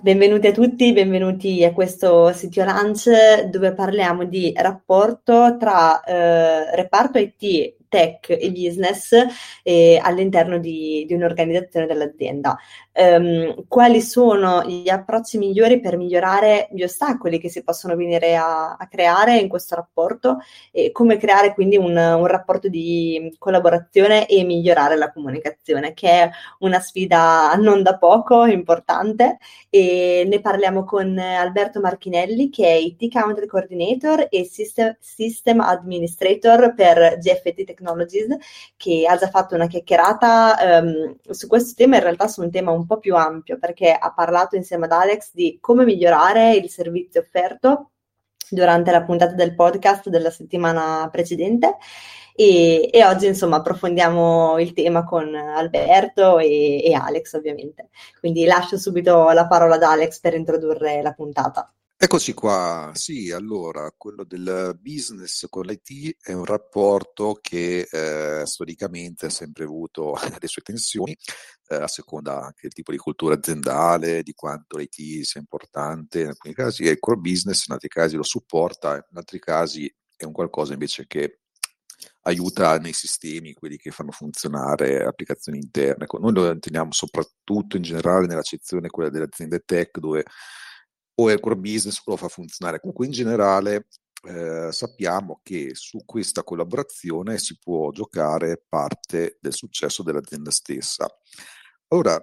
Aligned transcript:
Benvenuti 0.00 0.46
a 0.46 0.52
tutti, 0.52 0.92
benvenuti 0.92 1.64
a 1.64 1.72
questo 1.72 2.32
sito 2.32 2.62
Lunch 2.62 3.42
dove 3.50 3.72
parliamo 3.72 4.24
di 4.24 4.52
rapporto 4.54 5.56
tra 5.58 6.02
eh, 6.04 6.76
reparto 6.76 7.18
IT 7.18 7.77
tech 7.88 8.30
e 8.30 8.50
business 8.50 9.12
eh, 9.62 10.00
all'interno 10.02 10.58
di, 10.58 11.04
di, 11.06 11.14
un'organizzazione 11.14 11.86
dell'azienda. 11.86 12.56
Um, 12.92 13.66
quali 13.68 14.00
sono 14.00 14.64
gli 14.64 14.88
approcci 14.88 15.38
migliori 15.38 15.78
per 15.80 15.96
migliorare 15.96 16.68
gli 16.72 16.82
ostacoli 16.82 17.38
che 17.38 17.48
si 17.48 17.62
possono 17.62 17.94
venire 17.94 18.34
a, 18.34 18.74
a 18.76 18.88
creare 18.88 19.38
in 19.38 19.48
questo 19.48 19.76
rapporto 19.76 20.38
e 20.72 20.90
come 20.90 21.16
creare 21.16 21.54
quindi 21.54 21.76
un, 21.76 21.96
un, 21.96 22.26
rapporto 22.26 22.68
di 22.68 23.34
collaborazione 23.38 24.26
e 24.26 24.42
migliorare 24.42 24.96
la 24.96 25.12
comunicazione, 25.12 25.94
che 25.94 26.10
è 26.10 26.30
una 26.58 26.80
sfida 26.80 27.54
non 27.54 27.82
da 27.82 27.96
poco, 27.98 28.46
importante. 28.46 29.38
E 29.70 30.24
ne 30.26 30.40
parliamo 30.40 30.84
con 30.84 31.16
Alberto 31.18 31.80
Marchinelli, 31.80 32.50
che 32.50 32.66
è 32.66 32.72
IT 32.72 33.10
Country 33.12 33.46
Coordinator 33.46 34.26
e 34.30 34.44
System, 34.44 34.96
System 35.00 35.60
Administrator 35.60 36.74
per 36.74 37.18
GFT 37.18 37.64
Technologies, 37.78 38.36
che 38.76 39.06
ha 39.08 39.16
già 39.16 39.28
fatto 39.28 39.54
una 39.54 39.66
chiacchierata 39.66 40.80
um, 40.82 41.16
su 41.30 41.46
questo 41.46 41.74
tema, 41.76 41.96
in 41.96 42.02
realtà 42.02 42.28
su 42.28 42.42
un 42.42 42.50
tema 42.50 42.72
un 42.72 42.86
po' 42.86 42.98
più 42.98 43.14
ampio, 43.14 43.58
perché 43.58 43.92
ha 43.92 44.12
parlato 44.12 44.56
insieme 44.56 44.86
ad 44.86 44.92
Alex 44.92 45.30
di 45.32 45.58
come 45.60 45.84
migliorare 45.84 46.54
il 46.54 46.68
servizio 46.68 47.20
offerto 47.20 47.90
durante 48.50 48.90
la 48.90 49.04
puntata 49.04 49.34
del 49.34 49.54
podcast 49.54 50.08
della 50.08 50.30
settimana 50.30 51.08
precedente. 51.10 51.76
E, 52.34 52.88
e, 52.92 53.04
oggi 53.04 53.26
insomma 53.26 53.56
approfondiamo 53.56 54.60
il 54.60 54.72
tema 54.72 55.02
con 55.02 55.34
Alberto 55.34 56.38
e, 56.38 56.84
e 56.84 56.94
Alex 56.94 57.32
ovviamente. 57.34 57.88
Quindi 58.20 58.44
lascio 58.44 58.78
subito 58.78 59.30
la 59.30 59.46
parola 59.48 59.74
ad 59.74 59.82
Alex 59.82 60.20
per 60.20 60.34
introdurre 60.34 61.02
la 61.02 61.12
puntata. 61.12 61.72
Eccoci 62.00 62.32
qua, 62.32 62.92
sì, 62.94 63.32
allora, 63.32 63.92
quello 63.96 64.22
del 64.22 64.78
business 64.80 65.46
con 65.48 65.64
l'IT 65.64 66.18
è 66.22 66.32
un 66.32 66.44
rapporto 66.44 67.36
che 67.40 67.88
eh, 67.90 68.46
storicamente 68.46 69.26
ha 69.26 69.30
sempre 69.30 69.64
avuto 69.64 70.14
le 70.40 70.46
sue 70.46 70.62
tensioni, 70.62 71.16
eh, 71.66 71.74
a 71.74 71.88
seconda 71.88 72.40
anche 72.40 72.60
del 72.62 72.72
tipo 72.72 72.92
di 72.92 72.98
cultura 72.98 73.34
aziendale, 73.34 74.22
di 74.22 74.32
quanto 74.32 74.76
l'IT 74.76 75.22
sia 75.24 75.40
importante, 75.40 76.20
in 76.20 76.28
alcuni 76.28 76.54
casi 76.54 76.86
è 76.86 76.90
il 76.90 77.00
core 77.00 77.18
business, 77.18 77.66
in 77.66 77.72
altri 77.72 77.88
casi 77.88 78.14
lo 78.14 78.22
supporta, 78.22 78.94
in 78.94 79.16
altri 79.16 79.40
casi 79.40 79.92
è 80.16 80.22
un 80.22 80.32
qualcosa 80.32 80.74
invece 80.74 81.04
che 81.08 81.40
aiuta 82.22 82.78
nei 82.78 82.92
sistemi, 82.92 83.54
quelli 83.54 83.76
che 83.76 83.90
fanno 83.90 84.12
funzionare 84.12 85.04
applicazioni 85.04 85.58
interne. 85.58 86.06
Noi 86.20 86.32
lo 86.32 86.58
teniamo 86.60 86.92
soprattutto 86.92 87.76
in 87.76 87.82
generale 87.82 88.26
nell'accezione 88.28 88.88
quella 88.88 89.10
delle 89.10 89.24
aziende 89.24 89.64
tech 89.64 89.98
dove 89.98 90.24
o 91.20 91.28
è 91.28 91.32
il 91.32 91.40
core 91.40 91.56
business 91.56 92.02
lo 92.04 92.16
fa 92.16 92.28
funzionare. 92.28 92.80
Comunque 92.80 93.06
in 93.06 93.12
generale 93.12 93.86
eh, 94.24 94.68
sappiamo 94.70 95.40
che 95.42 95.70
su 95.74 96.04
questa 96.04 96.42
collaborazione 96.42 97.38
si 97.38 97.58
può 97.58 97.90
giocare 97.90 98.62
parte 98.68 99.38
del 99.40 99.52
successo 99.52 100.02
dell'azienda 100.02 100.50
stessa. 100.50 101.06
Ora, 101.88 102.22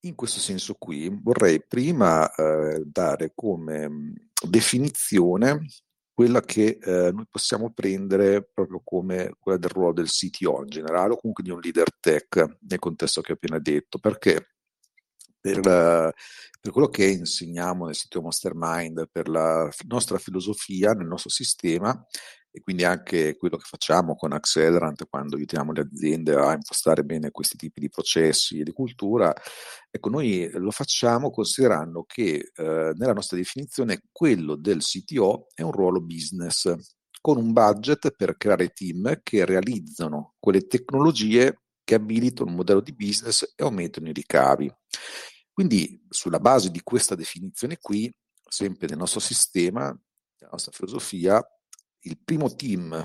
in 0.00 0.14
questo 0.14 0.40
senso 0.40 0.74
qui 0.74 1.08
vorrei 1.22 1.64
prima 1.64 2.32
eh, 2.32 2.82
dare 2.84 3.32
come 3.34 4.30
definizione 4.48 5.66
quella 6.12 6.40
che 6.40 6.78
eh, 6.80 7.12
noi 7.12 7.26
possiamo 7.28 7.72
prendere 7.72 8.42
proprio 8.42 8.80
come 8.82 9.34
quella 9.38 9.58
del 9.58 9.68
ruolo 9.68 9.92
del 9.92 10.08
CTO 10.08 10.62
in 10.62 10.68
generale 10.68 11.12
o 11.12 11.18
comunque 11.18 11.44
di 11.44 11.50
un 11.50 11.60
leader 11.60 11.88
tech 12.00 12.56
nel 12.60 12.78
contesto 12.78 13.20
che 13.20 13.32
ho 13.32 13.34
appena 13.34 13.58
detto, 13.58 13.98
perché 13.98 14.55
per, 15.52 16.12
per, 16.60 16.72
quello 16.72 16.88
che 16.88 17.06
insegniamo 17.06 17.86
nel 17.86 17.94
sito 17.94 18.20
Mastermind, 18.22 19.08
per 19.10 19.28
la 19.28 19.70
nostra 19.86 20.18
filosofia, 20.18 20.92
nel 20.92 21.06
nostro 21.06 21.30
sistema 21.30 22.06
e 22.56 22.62
quindi 22.62 22.84
anche 22.84 23.36
quello 23.36 23.58
che 23.58 23.66
facciamo 23.68 24.16
con 24.16 24.32
Accelerant 24.32 25.06
quando 25.10 25.36
aiutiamo 25.36 25.72
le 25.72 25.82
aziende 25.82 26.34
a 26.34 26.54
impostare 26.54 27.04
bene 27.04 27.30
questi 27.30 27.58
tipi 27.58 27.80
di 27.80 27.90
processi 27.90 28.60
e 28.60 28.62
di 28.64 28.72
cultura, 28.72 29.30
ecco 29.90 30.08
noi 30.08 30.48
lo 30.52 30.70
facciamo 30.70 31.30
considerando 31.30 32.04
che 32.06 32.50
eh, 32.54 32.92
nella 32.96 33.12
nostra 33.12 33.36
definizione 33.36 34.04
quello 34.10 34.56
del 34.56 34.78
CTO 34.78 35.48
è 35.54 35.60
un 35.60 35.72
ruolo 35.72 36.00
business 36.00 36.74
con 37.20 37.36
un 37.36 37.52
budget 37.52 38.14
per 38.16 38.38
creare 38.38 38.68
team 38.68 39.20
che 39.22 39.44
realizzano 39.44 40.36
quelle 40.38 40.66
tecnologie 40.66 41.60
che 41.84 41.96
abilitano 41.96 42.48
un 42.48 42.56
modello 42.56 42.80
di 42.80 42.94
business 42.94 43.52
e 43.54 43.62
aumentano 43.64 44.08
i 44.08 44.12
ricavi. 44.14 44.72
Quindi 45.56 46.04
sulla 46.10 46.38
base 46.38 46.70
di 46.70 46.82
questa 46.82 47.14
definizione 47.14 47.78
qui, 47.78 48.14
sempre 48.46 48.88
nel 48.88 48.98
nostro 48.98 49.20
sistema, 49.20 49.84
nella 49.86 50.52
nostra 50.52 50.70
filosofia, 50.70 51.42
il 52.00 52.18
primo 52.22 52.54
team 52.54 53.02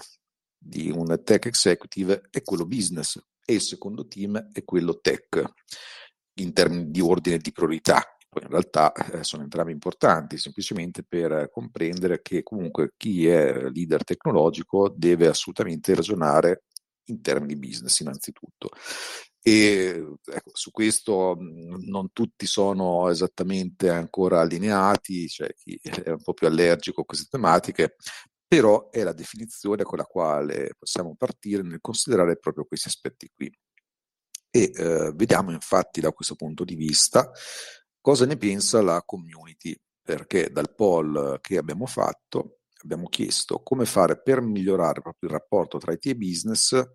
di 0.57 0.91
un 0.91 1.22
tech 1.23 1.45
executive 1.45 2.28
è 2.29 2.41
quello 2.41 2.66
business 2.66 3.17
e 3.45 3.53
il 3.53 3.61
secondo 3.61 4.06
team 4.06 4.50
è 4.51 4.66
quello 4.66 5.00
tech 5.00 5.41
in 6.41 6.51
termini 6.51 6.91
di 6.91 7.00
ordine 7.00 7.38
di 7.38 7.53
priorità. 7.53 8.03
Poi 8.28 8.44
in 8.44 8.50
realtà 8.50 8.91
eh, 8.91 9.23
sono 9.23 9.44
entrambi 9.44 9.72
importanti, 9.72 10.38
semplicemente 10.38 11.06
per 11.06 11.50
comprendere 11.50 12.22
che 12.22 12.44
comunque 12.44 12.91
chi 12.97 13.28
è 13.28 13.69
leader 13.69 14.03
tecnologico 14.03 14.94
deve 14.94 15.28
assolutamente 15.28 15.95
ragionare 15.95 16.63
in 17.06 17.22
termini 17.22 17.56
business 17.56 17.97
innanzitutto. 18.01 18.72
E 19.44 20.18
ecco, 20.24 20.52
su 20.53 20.69
questo 20.72 21.35
mhmm, 21.38 21.90
non 21.90 22.12
tutti 22.13 22.46
sono 22.46 23.09
esattamente 23.09 23.90
ancora 23.90 24.41
allineati, 24.41 25.28
cioè 25.28 25.53
chi 25.56 25.79
è 25.81 26.09
un 26.09 26.22
po' 26.22 26.34
più 26.34 26.47
allergico 26.47 27.02
a 27.02 27.06
queste 27.06 27.28
tematiche, 27.29 27.96
però 28.47 28.90
è 28.90 29.03
la 29.03 29.13
definizione 29.13 29.84
con 29.84 29.97
la 29.97 30.03
quale 30.06 30.75
possiamo 30.78 31.16
partire 31.16 31.63
nel 31.63 31.79
considerare 31.81 32.38
proprio 32.38 32.66
questi 32.66 32.88
aspetti 32.90 33.31
qui. 33.34 33.52
E 34.53 34.72
eh, 34.75 35.12
vediamo 35.16 35.52
infatti 35.52 36.02
da 36.02 36.12
questo 36.12 36.35
punto 36.35 36.63
di 36.66 36.75
vista 36.75 37.31
cosa 38.02 38.25
ne 38.25 38.38
pensa 38.38 38.81
la 38.81 39.02
community, 39.03 39.75
perché 40.02 40.50
dal 40.52 40.73
poll 40.75 41.40
che 41.40 41.58
abbiamo 41.58 41.85
fatto 41.85 42.58
abbiamo 42.84 43.08
chiesto 43.08 43.62
come 43.62 43.85
fare 43.85 44.22
per 44.22 44.41
migliorare 44.41 45.02
proprio 45.02 45.29
il 45.29 45.35
rapporto 45.35 45.78
tra 45.78 45.94
IT 45.94 46.08
e 46.08 46.16
business 46.16 46.90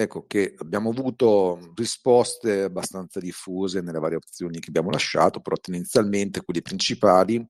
ecco 0.00 0.26
che 0.28 0.54
abbiamo 0.58 0.90
avuto 0.90 1.72
risposte 1.74 2.62
abbastanza 2.62 3.18
diffuse 3.18 3.80
nelle 3.80 3.98
varie 3.98 4.18
opzioni 4.18 4.60
che 4.60 4.68
abbiamo 4.68 4.90
lasciato, 4.90 5.40
però 5.40 5.56
tendenzialmente 5.56 6.44
quelle 6.44 6.62
principali 6.62 7.44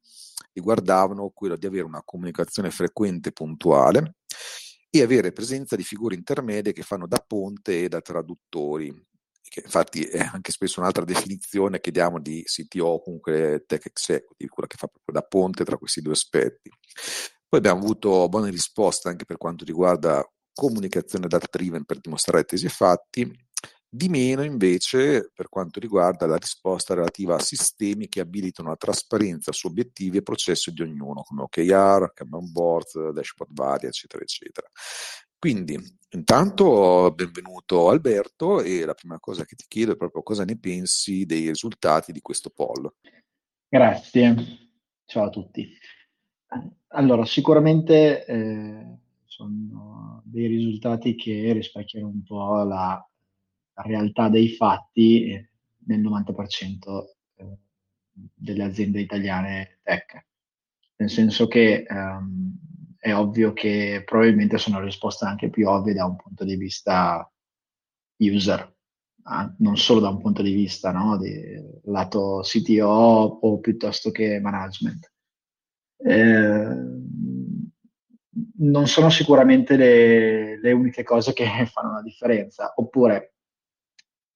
riguardavano 0.55 1.29
quello 1.35 1.57
di 1.57 1.67
avere 1.67 1.85
una 1.85 2.01
comunicazione 2.03 2.71
frequente 2.71 3.29
e 3.29 3.33
puntuale 3.33 4.15
e 4.89 5.03
avere 5.03 5.33
presenza 5.33 5.77
di 5.77 5.83
figure 5.83 6.15
intermedie 6.15 6.73
che 6.73 6.81
fanno 6.81 7.07
da 7.07 7.19
ponte 7.19 7.85
e 7.85 7.89
da 7.91 8.01
traduttori, 8.01 8.91
che 9.43 9.61
infatti 9.63 10.05
è 10.05 10.21
anche 10.33 10.51
spesso 10.51 10.81
un'altra 10.81 11.05
definizione 11.05 11.81
che 11.81 11.91
diamo 11.91 12.19
di 12.19 12.43
CTO 12.45 13.03
comunque 13.03 13.65
tech 13.67 13.85
executive, 13.85 14.49
quella 14.49 14.69
che 14.69 14.79
fa 14.79 14.87
proprio 14.87 15.21
da 15.21 15.27
ponte 15.27 15.67
tra 15.67 15.77
questi 15.77 16.01
due 16.01 16.15
aspetti. 16.15 16.71
Poi 17.47 17.59
abbiamo 17.59 17.81
avuto 17.81 18.27
buone 18.31 18.49
risposte 18.49 19.11
anche 19.11 19.27
per 19.27 19.37
quanto 19.37 19.67
riguarda 19.67 20.27
comunicazione 20.59 21.29
data 21.29 21.47
driven 21.49 21.85
per 21.85 22.01
dimostrare 22.01 22.43
tesi 22.43 22.67
e 22.67 22.71
fatti, 22.71 23.33
di 23.89 24.09
meno 24.09 24.43
invece 24.43 25.31
per 25.33 25.49
quanto 25.49 25.79
riguarda 25.79 26.27
la 26.27 26.37
risposta 26.37 26.95
relativa 26.95 27.37
a 27.37 27.41
sistemi 27.41 28.09
che 28.09 28.19
abilitano 28.19 28.71
la 28.71 28.77
trasparenza 28.77 29.53
su 29.53 29.69
obiettivi 29.69 30.19
e 30.19 30.23
processi 30.23 30.73
di 30.73 30.83
ognuno, 30.83 31.23
come 31.23 31.43
OKR, 31.43 32.13
Kanban 32.13 32.51
boards, 32.51 33.11
dashboard 33.11 33.55
vari, 33.55 33.87
eccetera, 33.87 34.23
eccetera. 34.25 34.69
Quindi, 35.39 35.79
intanto 36.11 37.13
benvenuto 37.15 37.89
Alberto 37.89 38.61
e 38.61 38.85
la 38.85 38.95
prima 38.95 39.21
cosa 39.21 39.45
che 39.45 39.55
ti 39.55 39.65
chiedo 39.69 39.93
è 39.93 39.97
proprio 39.97 40.23
cosa 40.23 40.45
ne 40.45 40.59
pensi 40.59 41.25
dei 41.25 41.47
risultati 41.47 42.11
di 42.11 42.21
questo 42.21 42.51
poll. 42.51 42.93
Grazie, 43.69 44.35
ciao 45.05 45.27
a 45.27 45.31
tutti. 45.31 45.73
Allora, 46.89 47.25
sicuramente 47.25 48.25
eh, 48.25 48.99
sono 49.39 50.21
dei 50.25 50.49
risultati 50.49 51.15
che 51.15 51.53
rispecchiano 51.53 52.09
un 52.09 52.25
po' 52.25 52.65
la, 52.65 53.09
la 53.75 53.83
realtà 53.83 54.29
dei 54.29 54.49
fatti 54.49 55.31
nel 55.87 56.01
90% 56.01 57.05
eh, 57.37 57.59
delle 58.35 58.65
aziende 58.65 59.01
italiane 59.01 59.79
tech. 59.85 60.27
nel 60.97 61.09
senso 61.09 61.47
che 61.47 61.87
um, 61.89 62.53
è 62.99 63.15
ovvio 63.15 63.53
che 63.53 64.03
probabilmente 64.05 64.59
sono 64.59 64.81
risposte 64.81 65.25
anche 65.25 65.51
più 65.51 65.69
ovvie 65.69 65.95
da 65.95 66.05
un 66.05 66.17
punto 66.17 66.45
di 66.45 66.57
vista 66.57 67.31
user, 68.17 68.61
eh? 68.61 69.55
non 69.59 69.77
solo 69.77 70.01
da 70.01 70.09
un 70.09 70.21
punto 70.21 70.43
di 70.43 70.53
vista 70.53 70.91
no, 70.91 71.17
di 71.17 71.33
lato 71.85 72.41
CTO 72.43 72.89
o 73.41 73.61
piuttosto 73.61 74.11
che 74.11 74.41
management. 74.41 75.13
Eh, 75.97 77.38
non 78.59 78.87
sono 78.87 79.11
sicuramente 79.11 79.77
le, 79.77 80.61
le, 80.61 80.73
uniche 80.73 81.03
cose 81.03 81.33
che 81.33 81.47
fanno 81.71 81.95
la 81.95 82.03
differenza, 82.03 82.73
oppure 82.77 83.35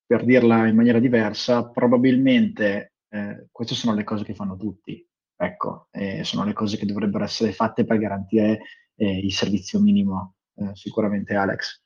per 0.05 0.25
dirla 0.25 0.67
in 0.67 0.77
maniera 0.77 0.99
diversa, 0.99 1.69
probabilmente 1.71 2.95
eh, 3.09 3.49
queste 3.51 3.75
sono 3.75 3.95
le 3.95 4.05
cose 4.05 4.25
che 4.25 4.35
fanno 4.35 4.57
tutti, 4.57 5.07
ecco, 5.37 5.89
eh, 5.91 6.25
sono 6.25 6.45
le 6.45 6.53
cose 6.53 6.77
che 6.77 6.87
dovrebbero 6.87 7.25
essere 7.25 7.53
fatte 7.53 7.85
per 7.85 7.99
garantire 7.99 8.61
eh, 8.97 9.19
il 9.19 9.33
servizio 9.33 9.81
minimo, 9.81 10.35
eh, 10.57 10.71
sicuramente 10.75 11.35
Alex. 11.35 11.81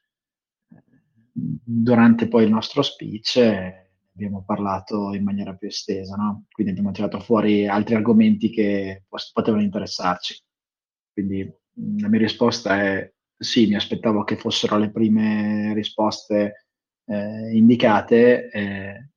Durante 1.33 2.29
poi 2.29 2.45
il 2.45 2.51
nostro 2.51 2.83
speech 2.83 3.37
eh, 3.37 3.91
abbiamo 4.15 4.43
parlato 4.45 5.13
in 5.13 5.23
maniera 5.23 5.55
più 5.55 5.69
estesa, 5.69 6.17
no? 6.17 6.47
quindi 6.51 6.73
abbiamo 6.73 6.91
tirato 6.91 7.21
fuori 7.21 7.69
altri 7.69 7.95
argomenti 7.95 8.51
che 8.51 9.05
potevano 9.33 9.63
interessarci. 9.63 10.43
Quindi 11.13 11.51
la 11.99 12.09
mia 12.09 12.21
risposta 12.21 12.83
è 12.83 13.13
sì, 13.39 13.67
mi 13.67 13.75
aspettavo 13.75 14.25
che 14.25 14.37
fossero 14.37 14.79
le 14.79 14.91
prime 14.91 15.75
risposte 15.75 16.67
eh, 17.05 17.57
indicate, 17.57 18.49
eh, 18.51 19.11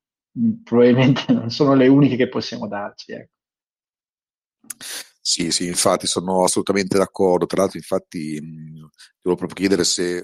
probabilmente 0.63 1.23
non 1.33 1.49
sono 1.49 1.73
le 1.73 1.87
uniche 1.87 2.15
che 2.15 2.27
possiamo 2.27 2.67
darci. 2.67 3.13
Ecco. 3.13 3.31
Sì, 5.21 5.51
sì, 5.51 5.67
infatti 5.67 6.07
sono 6.07 6.43
assolutamente 6.43 6.97
d'accordo. 6.97 7.45
Tra 7.45 7.61
l'altro, 7.61 7.77
infatti, 7.77 8.39
mh, 8.41 8.89
ti 8.89 9.19
volevo 9.21 9.45
proprio 9.45 9.53
chiedere 9.55 9.83
se 9.83 10.17
eh, 10.17 10.23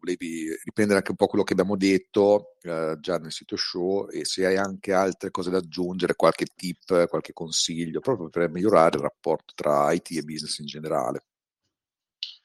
volevi 0.00 0.48
riprendere 0.64 0.98
anche 0.98 1.10
un 1.10 1.16
po' 1.16 1.26
quello 1.26 1.44
che 1.44 1.52
abbiamo 1.52 1.76
detto 1.76 2.54
eh, 2.62 2.96
già 3.00 3.18
nel 3.18 3.30
sito 3.32 3.56
show 3.56 4.08
e 4.10 4.24
se 4.24 4.46
hai 4.46 4.56
anche 4.56 4.92
altre 4.94 5.30
cose 5.30 5.50
da 5.50 5.58
aggiungere, 5.58 6.14
qualche 6.14 6.46
tip, 6.54 7.08
qualche 7.08 7.32
consiglio, 7.34 8.00
proprio 8.00 8.30
per 8.30 8.48
migliorare 8.50 8.96
il 8.96 9.02
rapporto 9.02 9.52
tra 9.54 9.92
IT 9.92 10.10
e 10.12 10.22
business 10.22 10.58
in 10.58 10.66
generale. 10.66 11.24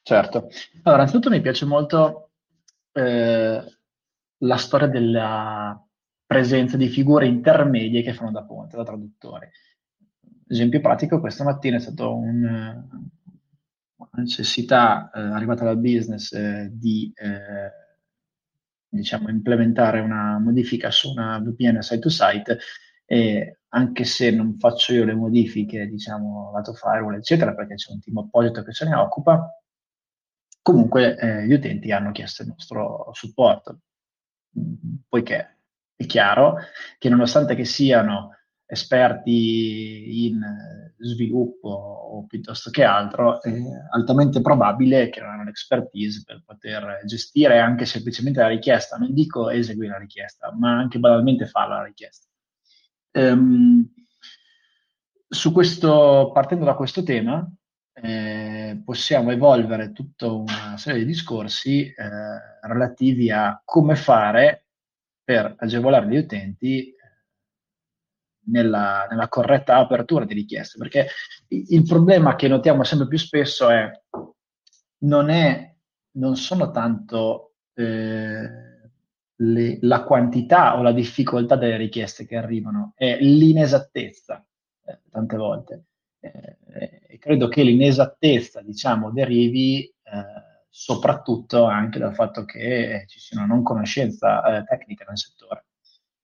Certo. 0.04 0.50
Allora, 0.84 1.02
innanzitutto 1.02 1.30
mi 1.30 1.42
piace 1.42 1.66
molto 1.66 2.32
eh, 2.92 3.64
la 4.38 4.58
storia 4.58 4.88
della 4.88 5.82
presenza 6.26 6.78
di 6.78 6.90
figure 6.90 7.26
intermedie 7.26 8.04
che 8.04 8.14
fanno 8.14 8.32
da 8.32 8.44
ponte, 8.44 8.76
da 8.76 8.84
traduttore 8.84 9.52
esempio 10.54 10.80
pratico, 10.80 11.20
questa 11.20 11.44
mattina 11.44 11.78
è 11.78 11.80
stata 11.80 12.08
un, 12.08 12.44
una 13.96 14.10
necessità 14.14 15.10
eh, 15.12 15.20
arrivata 15.20 15.64
dal 15.64 15.78
business 15.78 16.32
eh, 16.34 16.70
di 16.72 17.12
eh, 17.16 17.72
diciamo, 18.88 19.30
implementare 19.30 20.00
una 20.00 20.40
modifica 20.40 20.92
su 20.92 21.10
una 21.12 21.40
VPN 21.40 21.82
site-to-site 21.82 22.60
e 23.06 23.60
anche 23.70 24.04
se 24.04 24.32
non 24.32 24.58
faccio 24.60 24.94
io 24.94 25.04
le 25.04 25.16
modifiche, 25.16 25.88
diciamo, 25.88 26.52
lato 26.54 26.74
firewall, 26.74 27.16
eccetera, 27.16 27.54
perché 27.54 27.76
c'è 27.76 27.92
un 27.92 28.00
team 28.00 28.18
apposito 28.20 28.64
che 28.64 28.72
se 28.72 28.86
ne 28.86 28.96
occupa, 28.96 29.63
comunque 30.64 31.16
eh, 31.18 31.46
gli 31.46 31.54
utenti 31.54 31.92
hanno 31.92 32.12
chiesto 32.12 32.42
il 32.42 32.48
nostro 32.48 33.12
supporto, 33.14 33.82
poiché 35.08 35.58
è 35.96 36.06
chiaro 36.06 36.56
che 36.98 37.10
nonostante 37.10 37.54
che 37.54 37.66
siano 37.66 38.32
esperti 38.66 40.26
in 40.26 40.42
sviluppo 40.98 41.70
o 41.70 42.26
piuttosto 42.26 42.72
che 42.72 42.84
altro, 42.84 43.42
è 43.42 43.54
altamente 43.92 44.42
probabile 44.42 45.10
che 45.10 45.20
non 45.20 45.30
hanno 45.30 45.44
l'expertise 45.44 46.24
per 46.26 46.42
poter 46.46 47.02
gestire 47.06 47.60
anche 47.60 47.86
semplicemente 47.86 48.40
la 48.40 48.48
richiesta. 48.48 48.98
Non 48.98 49.14
dico 49.14 49.50
eseguire 49.50 49.92
la 49.92 50.00
richiesta, 50.00 50.52
ma 50.58 50.78
anche 50.78 50.98
banalmente 50.98 51.46
farla 51.46 51.78
la 51.78 51.84
richiesta. 51.84 52.28
Um, 53.12 53.94
questo, 55.52 56.32
partendo 56.34 56.66
da 56.66 56.74
questo 56.74 57.04
tema, 57.04 57.48
eh, 57.94 58.82
possiamo 58.84 59.32
evolvere 59.32 59.92
tutta 59.92 60.32
una 60.32 60.78
serie 60.78 61.00
di 61.02 61.06
discorsi 61.06 61.86
eh, 61.86 61.96
relativi 62.62 63.30
a 63.30 63.62
come 63.64 63.96
fare 63.96 64.66
per 65.24 65.56
agevolare 65.58 66.08
gli 66.08 66.18
utenti 66.18 66.94
nella, 68.46 69.08
nella, 69.10 69.30
corretta 69.30 69.78
apertura 69.78 70.26
di 70.26 70.34
richieste, 70.34 70.78
perché 70.78 71.08
il 71.48 71.84
problema 71.84 72.36
che 72.36 72.48
notiamo 72.48 72.84
sempre 72.84 73.08
più 73.08 73.18
spesso 73.18 73.70
è 73.70 73.90
non, 75.04 75.30
è, 75.30 75.74
non 76.18 76.36
sono 76.36 76.72
tanto 76.72 77.54
eh, 77.74 78.50
le, 79.36 79.78
la 79.82 80.04
quantità 80.04 80.78
o 80.78 80.82
la 80.82 80.92
difficoltà 80.92 81.56
delle 81.56 81.78
richieste 81.78 82.26
che 82.26 82.36
arrivano, 82.36 82.94
è 82.96 83.18
l'inesattezza 83.20 84.46
eh, 84.86 85.00
tante 85.10 85.38
volte. 85.38 85.84
Eh, 86.30 87.18
credo 87.20 87.48
che 87.50 87.64
l'inesattezza, 87.64 88.62
diciamo, 88.62 89.12
derivi 89.12 89.84
eh, 89.84 90.52
soprattutto 90.70 91.66
anche 91.66 92.00
dal 92.00 92.16
fatto 92.16 92.46
che 92.46 93.04
ci 93.08 93.20
sia 93.20 93.38
una 93.38 93.48
non 93.48 93.64
conoscenza 93.64 94.44
eh, 94.44 94.64
tecnica 94.64 95.06
nel 95.08 95.18
settore. 95.18 95.66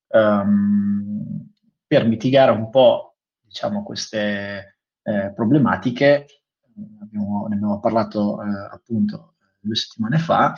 Um, 0.07 1.51
per 1.85 2.05
mitigare 2.07 2.51
un 2.51 2.69
po' 2.69 3.17
diciamo, 3.41 3.83
queste 3.83 4.77
eh, 5.03 5.31
problematiche, 5.33 6.25
abbiamo, 7.01 7.47
ne 7.47 7.55
abbiamo 7.55 7.79
parlato 7.79 8.41
eh, 8.41 8.47
appunto 8.71 9.35
due 9.59 9.75
settimane 9.75 10.17
fa, 10.17 10.55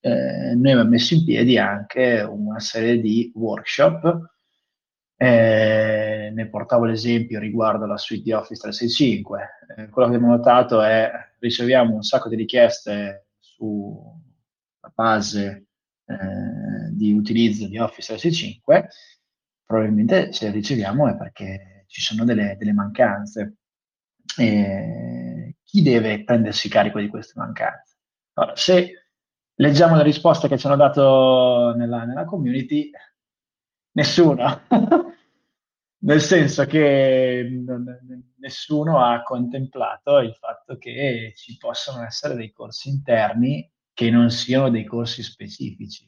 eh, 0.00 0.54
noi 0.54 0.72
abbiamo 0.72 0.90
messo 0.90 1.14
in 1.14 1.24
piedi 1.24 1.58
anche 1.58 2.20
una 2.20 2.60
serie 2.60 3.00
di 3.00 3.32
workshop. 3.34 4.32
Ne 6.30 6.48
portavo 6.48 6.84
l'esempio 6.84 7.38
riguardo 7.38 7.84
alla 7.84 7.96
suite 7.96 8.22
di 8.22 8.32
Office 8.32 8.60
365. 8.60 9.48
Eh, 9.76 9.88
quello 9.88 10.08
che 10.08 10.14
abbiamo 10.14 10.34
notato 10.34 10.82
è 10.82 11.10
riceviamo 11.38 11.94
un 11.94 12.02
sacco 12.02 12.28
di 12.28 12.36
richieste 12.36 13.28
sulla 13.38 14.92
base 14.94 15.66
eh, 16.06 16.90
di 16.90 17.12
utilizzo 17.12 17.66
di 17.68 17.78
Office 17.78 18.14
365 18.14 18.88
probabilmente 19.64 20.32
se 20.32 20.50
riceviamo 20.50 21.08
è 21.08 21.16
perché 21.16 21.84
ci 21.88 22.00
sono 22.00 22.24
delle, 22.24 22.56
delle 22.58 22.72
mancanze. 22.72 23.56
Chi 24.26 25.82
deve 25.82 26.24
prendersi 26.24 26.68
carico 26.68 27.00
di 27.00 27.08
queste 27.08 27.32
mancanze? 27.36 27.96
Allora, 28.34 28.56
se 28.56 29.08
leggiamo 29.54 29.96
le 29.96 30.02
risposte 30.02 30.48
che 30.48 30.58
ci 30.58 30.66
hanno 30.66 30.76
dato 30.76 31.74
nella, 31.76 32.04
nella 32.04 32.24
community, 32.24 32.90
nessuno. 33.92 34.62
Nel 36.04 36.20
senso 36.20 36.66
che 36.66 37.64
nessuno 38.36 39.02
ha 39.02 39.22
contemplato 39.22 40.18
il 40.18 40.34
fatto 40.34 40.76
che 40.76 41.32
ci 41.34 41.56
possano 41.56 42.04
essere 42.04 42.34
dei 42.34 42.52
corsi 42.52 42.90
interni 42.90 43.70
che 43.94 44.10
non 44.10 44.28
siano 44.30 44.68
dei 44.68 44.84
corsi 44.84 45.22
specifici 45.22 46.06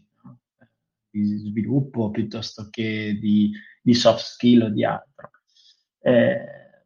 di 1.09 1.25
sviluppo 1.38 2.11
piuttosto 2.11 2.69
che 2.69 3.17
di, 3.19 3.50
di 3.81 3.95
soft 3.95 4.23
skill 4.23 4.65
o 4.65 4.69
di 4.69 4.85
altro. 4.85 5.31
Eh, 6.00 6.85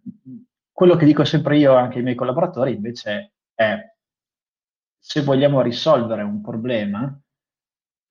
quello 0.71 0.95
che 0.95 1.05
dico 1.05 1.25
sempre 1.25 1.59
io 1.59 1.75
anche 1.75 1.99
ai 1.99 2.05
miei 2.05 2.15
collaboratori 2.15 2.75
invece 2.75 3.33
è 3.55 3.77
se 4.97 5.23
vogliamo 5.23 5.63
risolvere 5.63 6.23
un 6.23 6.41
problema, 6.41 7.21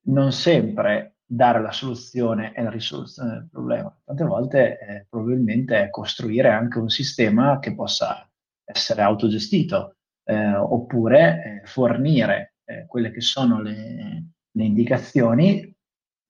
non 0.08 0.30
sempre 0.32 1.19
dare 1.32 1.62
la 1.62 1.70
soluzione 1.70 2.50
è 2.50 2.60
la 2.60 2.70
risoluzione 2.70 3.34
del 3.34 3.48
problema. 3.48 3.96
Tante 4.04 4.24
volte 4.24 4.78
eh, 4.78 5.06
probabilmente 5.08 5.80
è 5.80 5.88
costruire 5.90 6.48
anche 6.48 6.78
un 6.78 6.88
sistema 6.88 7.60
che 7.60 7.72
possa 7.72 8.28
essere 8.64 9.02
autogestito 9.02 9.94
eh, 10.24 10.56
oppure 10.56 11.60
eh, 11.62 11.66
fornire 11.66 12.54
eh, 12.64 12.84
quelle 12.86 13.12
che 13.12 13.20
sono 13.20 13.62
le, 13.62 14.24
le 14.50 14.64
indicazioni 14.64 15.72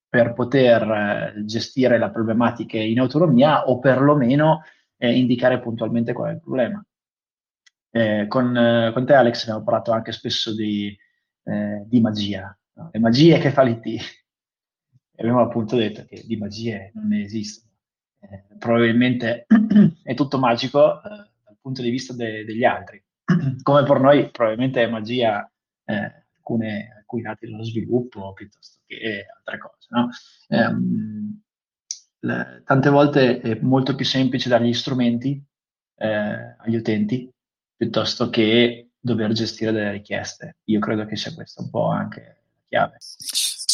per 0.07 0.35
poter 0.35 0.83
eh, 0.83 1.45
gestire 1.47 1.97
la 1.97 2.11
problematica 2.11 2.77
in 2.77 3.01
autonomia 3.01 3.71
o 3.71 3.79
perlomeno 3.79 4.65
eh, 4.99 5.17
indicare 5.17 5.61
puntualmente 5.61 6.13
qual 6.13 6.29
è 6.29 6.33
il 6.35 6.41
problema. 6.41 6.85
Con, 7.93 8.91
con, 8.95 9.05
te 9.05 9.15
Alex 9.15 9.43
abbiamo 9.43 9.65
parlato 9.65 9.91
anche 9.91 10.13
spesso 10.13 10.55
di, 10.55 10.97
di 11.43 12.01
magia, 12.01 12.57
no? 12.75 12.89
le 12.93 13.01
magie 13.01 13.39
che 13.41 13.51
fa 13.51 13.63
l'IT. 13.63 14.20
Abbiamo 15.21 15.43
appunto 15.43 15.77
detto 15.77 16.07
che 16.07 16.23
di 16.27 16.37
magie 16.37 16.93
non 16.95 17.09
ne 17.09 17.23
esistono. 17.23 17.69
Eh, 18.21 18.57
probabilmente 18.59 19.47
è 20.03 20.15
tutto 20.15 20.39
magico 20.39 21.01
dal 21.03 21.57
punto 21.61 21.83
di 21.83 21.91
vista 21.91 22.15
de- 22.15 22.45
degli 22.45 22.65
altri. 22.65 23.03
Come 23.63 23.83
per 23.83 24.01
noi 24.01 24.31
probabilmente 24.31 24.83
è 24.83 24.89
magia 24.89 25.51
alcune, 25.85 26.95
alcuni 26.97 27.23
dati 27.23 27.47
dello 27.47 27.63
sviluppo 27.63 28.33
piuttosto 28.33 28.81
che 28.87 29.27
altre 29.37 29.59
cose. 29.59 29.87
No? 29.91 30.09
Um, 30.49 31.43
le, 32.21 32.63
tante 32.65 32.89
volte 32.89 33.41
è 33.41 33.59
molto 33.61 33.95
più 33.95 34.07
semplice 34.07 34.49
dare 34.49 34.67
gli 34.67 34.73
strumenti 34.73 35.43
eh, 35.97 36.57
agli 36.59 36.77
utenti 36.77 37.31
piuttosto 37.77 38.31
che 38.31 38.91
dover 38.99 39.33
gestire 39.33 39.73
delle 39.73 39.93
richieste. 39.93 40.57
Io 40.65 40.79
credo 40.81 41.05
che 41.05 41.17
sia 41.17 41.35
questa 41.35 41.63
un 41.63 41.69
po' 41.69 41.89
anche 41.89 42.21
la 42.23 42.65
chiave. 42.69 42.97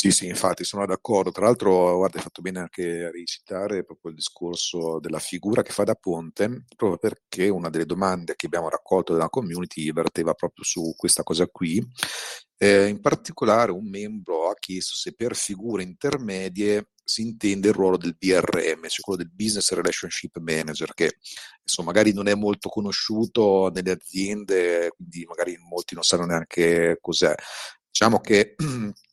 Sì, 0.07 0.11
sì, 0.13 0.27
infatti 0.29 0.63
sono 0.63 0.87
d'accordo. 0.87 1.33
Tra 1.33 1.47
l'altro, 1.47 1.97
guarda, 1.97 2.19
hai 2.19 2.23
fatto 2.23 2.41
bene 2.43 2.61
anche 2.61 3.05
a 3.07 3.11
ricitare 3.11 3.83
proprio 3.83 4.11
il 4.13 4.17
discorso 4.17 5.01
della 5.01 5.19
figura 5.19 5.63
che 5.63 5.73
fa 5.73 5.83
da 5.85 5.95
ponte, 5.95 6.65
proprio 6.77 6.99
perché 6.99 7.49
una 7.49 7.71
delle 7.71 7.87
domande 7.87 8.35
che 8.37 8.47
abbiamo 8.47 8.69
raccolto 8.69 9.15
dalla 9.15 9.29
community 9.29 9.91
verteva 9.93 10.35
proprio 10.35 10.65
su 10.65 10.93
questa 10.97 11.23
cosa 11.23 11.47
qui. 11.49 11.85
Eh, 12.59 12.87
in 12.89 13.01
particolare 13.01 13.73
un 13.73 13.89
membro 13.89 14.49
ha 14.49 14.55
chiesto 14.55 14.95
se 14.95 15.13
per 15.15 15.35
figure 15.35 15.83
intermedie 15.83 16.89
si 17.05 17.23
intende 17.23 17.69
il 17.69 17.75
ruolo 17.75 17.97
del 17.97 18.17
BRM, 18.19 18.83
cioè 18.89 19.01
quello 19.05 19.23
del 19.23 19.31
Business 19.33 19.73
Relationship 19.73 20.39
Manager, 20.39 20.93
che 20.95 21.17
insomma, 21.63 21.89
magari 21.93 22.13
non 22.13 22.29
è 22.29 22.35
molto 22.35 22.69
conosciuto 22.69 23.71
nelle 23.75 23.93
aziende, 23.93 24.93
quindi 24.97 25.25
magari 25.27 25.57
molti 25.69 25.95
non 25.95 26.03
sanno 26.05 26.27
neanche 26.27 26.99
cos'è. 27.01 27.35
Diciamo 27.91 28.21
che 28.21 28.55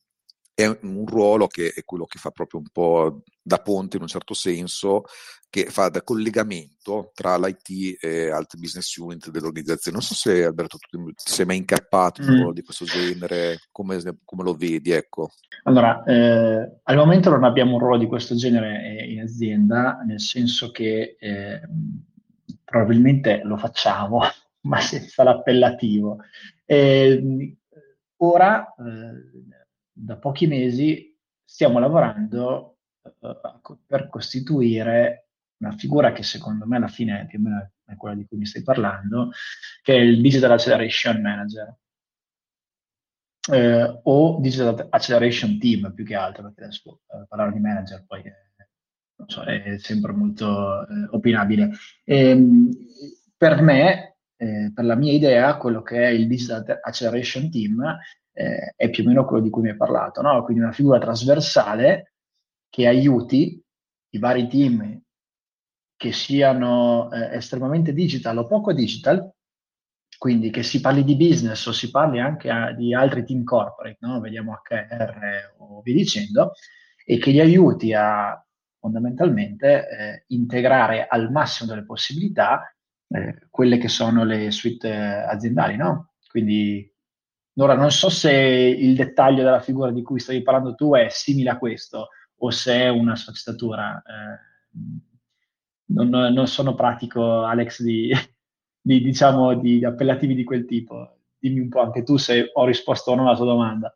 è 0.56 0.66
un 0.68 1.06
ruolo 1.06 1.48
che 1.48 1.72
è 1.76 1.84
quello 1.84 2.06
che 2.06 2.20
fa 2.20 2.30
proprio 2.30 2.60
un 2.60 2.68
po' 2.72 3.24
da 3.42 3.58
ponte 3.58 3.98
in 3.98 4.04
un 4.04 4.08
certo 4.08 4.34
senso, 4.34 5.04
che 5.50 5.66
fa 5.66 5.90
da 5.90 6.02
collegamento 6.02 7.12
tra 7.14 7.38
l'IT 7.38 8.04
e 8.04 8.30
altri 8.30 8.60
business 8.60 8.96
unit 8.98 9.30
dell'organizzazione. 9.30 9.98
Non 9.98 10.06
so 10.06 10.14
se 10.14 10.44
Alberto 10.44 10.78
tu 10.78 11.06
ti 11.12 11.14
sei 11.32 11.46
mai 11.46 11.58
incappato 11.58 12.22
in 12.22 12.30
un 12.30 12.34
mm. 12.34 12.38
ruolo 12.38 12.54
di 12.54 12.64
questo 12.64 12.86
genere, 12.86 13.60
come, 13.72 14.00
come 14.24 14.44
lo 14.44 14.54
vedi? 14.54 14.92
Ecco. 14.92 15.30
Allora, 15.64 16.04
eh, 16.06 16.80
al 16.82 16.96
momento 16.96 17.30
non 17.30 17.44
abbiamo 17.44 17.74
un 17.74 17.80
ruolo 17.80 17.98
di 17.98 18.08
questo 18.08 18.36
genere 18.36 18.98
eh, 18.98 19.12
in 19.12 19.22
azienda, 19.22 20.02
nel 20.06 20.20
senso 20.20 20.72
che 20.72 21.18
eh, 21.20 21.62
probabilmente 22.64 23.42
lo 23.44 23.58
facciamo, 23.58 24.22
ma 24.62 24.80
senza 24.80 25.24
l'appellativo. 25.24 26.18
Eh, 26.66 27.56
ora 28.18 28.74
da 29.94 30.18
pochi 30.18 30.48
mesi 30.48 31.16
stiamo 31.44 31.80
lavorando 31.80 32.80
uh, 33.02 33.78
per 33.86 34.10
costituire 34.10 35.28
una 35.58 35.72
figura 35.72 36.12
che 36.12 36.24
secondo 36.24 36.66
me 36.66 36.78
alla 36.78 36.88
fine 36.88 37.22
è 37.22 37.26
più 37.28 37.40
o 37.40 37.42
meno 37.44 37.72
è 37.86 37.96
quella 37.96 38.16
di 38.16 38.26
cui 38.26 38.38
mi 38.38 38.46
stai 38.46 38.64
parlando, 38.64 39.32
che 39.82 39.94
è 39.94 40.00
il 40.00 40.22
Digital 40.22 40.52
Acceleration 40.52 41.22
Manager. 41.22 41.78
Eh, 43.52 44.00
o 44.04 44.40
Digital 44.40 44.88
Acceleration 44.90 45.60
Team 45.60 45.94
più 45.94 46.06
che 46.06 46.16
altro, 46.16 46.44
perché 46.44 46.64
adesso 46.64 47.02
eh, 47.08 47.26
parlare 47.28 47.52
di 47.52 47.60
manager 47.60 48.06
poi 48.08 48.22
è, 48.22 48.34
so, 49.26 49.44
è 49.44 49.78
sempre 49.80 50.14
molto 50.14 50.88
eh, 50.88 51.08
opinabile. 51.10 51.72
Ehm, 52.06 52.72
per 53.36 53.62
me, 53.62 54.18
eh, 54.38 54.72
per 54.74 54.86
la 54.86 54.96
mia 54.96 55.12
idea, 55.12 55.58
quello 55.58 55.82
che 55.82 56.04
è 56.04 56.08
il 56.08 56.28
Digital 56.28 56.80
Acceleration 56.82 57.52
Team 57.52 57.98
eh, 58.34 58.74
è 58.76 58.90
più 58.90 59.04
o 59.04 59.08
meno 59.08 59.26
quello 59.26 59.44
di 59.44 59.50
cui 59.50 59.62
mi 59.62 59.70
hai 59.70 59.78
parlato, 59.78 60.22
no? 60.22 60.44
quindi 60.44 60.64
una 60.64 60.72
figura 60.72 61.00
trasversale 61.00 62.14
che 62.70 62.88
aiuti 62.88 63.62
i 64.10 64.20
vari 64.20 64.48
team 64.48 65.02
che 65.96 66.12
siano 66.12 67.12
eh, 67.12 67.36
estremamente 67.36 67.94
digital 67.94 68.40
o 68.40 68.48
poco 68.48 68.74
digital, 68.74 69.32
quindi 70.18 70.50
che 70.50 70.64
si 70.64 70.82
parli 70.82 71.04
di 71.04 71.16
business 71.16 71.66
o 71.66 71.72
si 71.72 71.90
parli 71.90 72.20
anche 72.20 72.50
a, 72.50 72.74
di 72.74 72.94
altri 72.94 73.24
team 73.24 73.44
corporate, 73.44 73.98
no? 74.02 74.20
vediamo 74.20 74.54
HR 74.54 75.56
o 75.58 75.82
via 75.82 75.94
dicendo, 75.94 76.54
e 77.06 77.18
che 77.18 77.32
gli 77.32 77.40
aiuti 77.40 77.94
a 77.94 78.44
fondamentalmente 78.80 79.88
eh, 79.88 80.24
integrare 80.28 81.08
al 81.08 81.32
massimo 81.32 81.70
delle 81.70 81.86
possibilità 81.86 82.74
eh, 83.08 83.48
quelle 83.50 83.78
che 83.78 83.88
sono 83.88 84.26
le 84.26 84.52
suite 84.52 84.92
aziendali, 84.92 85.78
no? 85.78 86.14
Quindi 86.28 86.93
Ora 87.56 87.76
non 87.76 87.92
so 87.92 88.10
se 88.10 88.32
il 88.32 88.96
dettaglio 88.96 89.44
della 89.44 89.62
figura 89.62 89.92
di 89.92 90.02
cui 90.02 90.20
stavi 90.20 90.42
parlando 90.42 90.74
tu 90.74 90.94
è 90.96 91.08
simile 91.10 91.52
a 91.52 91.58
questo 91.58 92.10
o 92.38 92.50
se 92.50 92.74
è 92.74 92.90
una 92.90 93.16
sfaccettatura. 93.16 94.02
Eh, 94.02 94.72
non, 95.86 96.10
non, 96.10 96.48
sono 96.48 96.74
pratico, 96.74 97.44
Alex, 97.44 97.82
di, 97.82 98.12
di, 98.82 99.02
diciamo, 99.02 99.60
di 99.60 99.86
appellativi 99.86 100.34
di 100.34 100.44
quel 100.44 100.66
tipo. 100.66 101.20
Dimmi 101.38 101.60
un 101.60 101.70
po' 101.70 101.82
anche 101.82 102.04
tu 102.04 102.18
se 102.18 102.50
ho 102.54 102.66
risposto 102.66 103.12
o 103.12 103.16
no 103.16 103.28
alla 103.28 103.36
tua 103.36 103.46
domanda. 103.46 103.96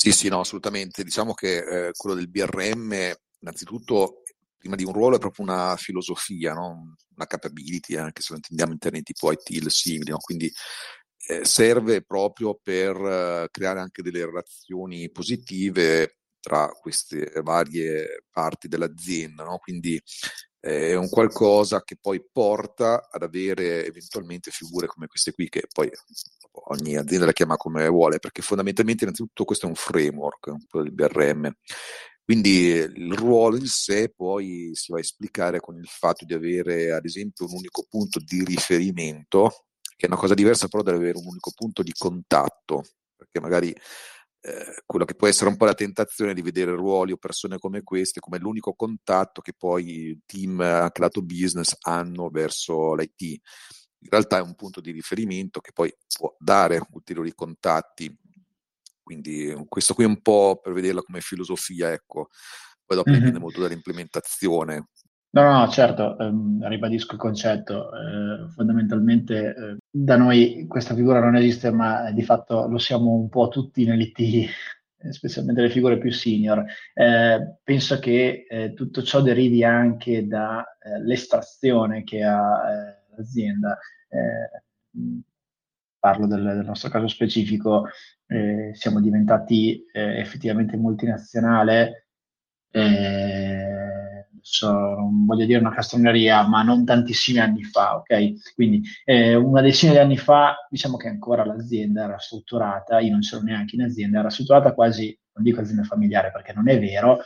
Sì, 0.00 0.12
sì, 0.12 0.28
no, 0.28 0.40
assolutamente. 0.40 1.04
Diciamo 1.04 1.34
che 1.34 1.88
eh, 1.88 1.90
quello 1.94 2.16
del 2.16 2.28
BRM, 2.28 3.12
innanzitutto, 3.40 4.22
prima 4.56 4.76
di 4.76 4.84
un 4.84 4.92
ruolo 4.92 5.16
è 5.16 5.18
proprio 5.18 5.44
una 5.44 5.76
filosofia, 5.76 6.54
no? 6.54 6.96
una 7.14 7.26
capability, 7.26 7.96
anche 7.96 8.22
se 8.22 8.28
lo 8.30 8.36
intendiamo 8.36 8.72
in 8.72 8.78
termini 8.78 9.02
tipo 9.02 9.30
IT, 9.30 9.66
simili, 9.68 10.10
no? 10.10 10.18
quindi 10.18 10.46
eh, 10.46 10.52
serve 11.42 12.02
proprio 12.02 12.58
per 12.62 12.96
eh, 12.96 13.48
creare 13.50 13.80
anche 13.80 14.02
delle 14.02 14.24
relazioni 14.24 15.10
positive 15.10 16.16
tra 16.40 16.68
queste 16.68 17.30
varie 17.42 18.24
parti 18.30 18.66
dell'azienda, 18.66 19.44
no? 19.44 19.58
quindi 19.58 20.00
eh, 20.60 20.90
è 20.90 20.94
un 20.94 21.08
qualcosa 21.08 21.82
che 21.82 21.96
poi 22.00 22.22
porta 22.30 23.08
ad 23.10 23.22
avere 23.22 23.86
eventualmente 23.86 24.50
figure 24.50 24.86
come 24.86 25.06
queste 25.06 25.32
qui 25.32 25.48
che 25.48 25.64
poi 25.72 25.90
ogni 26.68 26.96
azienda 26.96 27.26
la 27.26 27.32
chiama 27.32 27.56
come 27.56 27.86
vuole, 27.88 28.18
perché 28.18 28.42
fondamentalmente 28.42 29.04
innanzitutto 29.04 29.44
questo 29.44 29.66
è 29.66 29.68
un 29.68 29.74
framework, 29.74 30.66
quello 30.68 30.84
del 30.84 30.94
BRM. 30.94 31.50
Quindi 32.24 32.68
il 32.68 33.14
ruolo 33.14 33.56
in 33.56 33.66
sé 33.66 34.12
poi 34.14 34.70
si 34.74 34.92
va 34.92 34.98
a 34.98 35.00
esplicare 35.00 35.58
con 35.58 35.76
il 35.76 35.88
fatto 35.88 36.24
di 36.24 36.34
avere 36.34 36.92
ad 36.92 37.04
esempio 37.04 37.46
un 37.46 37.54
unico 37.56 37.86
punto 37.88 38.20
di 38.20 38.44
riferimento 38.44 39.66
che 40.00 40.06
è 40.06 40.08
una 40.08 40.18
cosa 40.18 40.32
diversa 40.32 40.66
però 40.66 40.82
deve 40.82 40.96
avere 40.96 41.18
un 41.18 41.26
unico 41.26 41.52
punto 41.54 41.82
di 41.82 41.92
contatto, 41.92 42.84
perché 43.14 43.38
magari 43.38 43.68
eh, 43.68 44.82
quello 44.86 45.04
che 45.04 45.14
può 45.14 45.26
essere 45.26 45.50
un 45.50 45.58
po' 45.58 45.66
la 45.66 45.74
tentazione 45.74 46.32
di 46.32 46.40
vedere 46.40 46.74
ruoli 46.74 47.12
o 47.12 47.18
persone 47.18 47.58
come 47.58 47.82
queste 47.82 48.20
come 48.20 48.38
l'unico 48.38 48.72
contatto 48.72 49.42
che 49.42 49.52
poi 49.52 50.08
il 50.08 50.20
team, 50.24 50.60
anche 50.60 51.02
lato 51.02 51.20
business, 51.20 51.76
hanno 51.80 52.30
verso 52.30 52.94
l'IT. 52.94 53.20
In 54.02 54.08
realtà 54.08 54.38
è 54.38 54.42
un 54.42 54.54
punto 54.54 54.80
di 54.80 54.90
riferimento 54.90 55.60
che 55.60 55.72
poi 55.74 55.94
può 56.16 56.34
dare 56.38 56.80
ulteriori 56.92 57.34
contatti. 57.34 58.10
Quindi 59.02 59.54
questo 59.68 59.92
qui 59.92 60.04
è 60.04 60.06
un 60.06 60.22
po' 60.22 60.58
per 60.62 60.72
vederla 60.72 61.02
come 61.02 61.20
filosofia, 61.20 61.92
ecco. 61.92 62.28
Poi 62.86 62.96
dopo 62.96 63.10
mm-hmm. 63.10 63.18
dipende 63.18 63.38
molto 63.38 63.60
dall'implementazione. 63.60 64.88
No, 65.32 65.42
no, 65.42 65.68
certo, 65.68 66.18
ehm, 66.18 66.66
ribadisco 66.66 67.12
il 67.12 67.20
concetto. 67.20 67.90
Eh, 67.92 68.48
fondamentalmente 68.50 69.54
eh, 69.54 69.76
da 69.90 70.16
noi 70.16 70.66
questa 70.68 70.94
figura 70.94 71.20
non 71.20 71.34
esiste, 71.36 71.70
ma 71.70 72.10
di 72.12 72.22
fatto 72.22 72.68
lo 72.68 72.78
siamo 72.78 73.12
un 73.12 73.28
po' 73.28 73.48
tutti 73.48 73.84
nell'IT, 73.84 74.48
specialmente 75.10 75.62
le 75.62 75.70
figure 75.70 75.98
più 75.98 76.12
senior. 76.12 76.64
Eh, 76.94 77.56
penso 77.62 77.98
che 77.98 78.46
eh, 78.48 78.72
tutto 78.74 79.02
ciò 79.02 79.20
derivi 79.20 79.64
anche 79.64 80.26
dall'estrazione 80.26 81.98
eh, 81.98 82.04
che 82.04 82.22
ha 82.22 82.70
eh, 82.70 83.14
l'azienda. 83.16 83.78
parlo 85.98 86.26
del, 86.26 86.42
del, 86.42 86.64
nostro 86.64 86.88
caso 86.88 87.08
specifico, 87.08 87.88
siamo 88.72 89.00
diventati 89.00 89.84
effettivamente 89.92 90.76
multinazionale. 90.76 92.06
Adesso 94.40 94.70
non 94.70 95.26
voglio 95.26 95.44
dire 95.44 95.58
una 95.58 95.74
castroneria, 95.74 96.46
ma 96.48 96.62
non 96.62 96.84
tantissimi 96.84 97.38
anni 97.38 97.62
fa, 97.62 97.96
ok? 97.96 98.54
Quindi 98.54 98.82
eh, 99.04 99.34
una 99.34 99.60
decina 99.60 99.92
di 99.92 99.98
anni 99.98 100.16
fa, 100.16 100.66
diciamo 100.68 100.96
che 100.96 101.08
ancora 101.08 101.44
l'azienda 101.44 102.04
era 102.04 102.18
strutturata, 102.18 103.00
io 103.00 103.10
non 103.12 103.20
c'ero 103.20 103.42
neanche 103.42 103.76
in 103.76 103.82
azienda, 103.82 104.20
era 104.20 104.30
strutturata 104.30 104.72
quasi, 104.72 105.16
non 105.34 105.44
dico 105.44 105.60
azienda 105.60 105.82
familiare 105.82 106.30
perché 106.32 106.52
non 106.54 106.68
è 106.68 106.78
vero, 106.80 107.20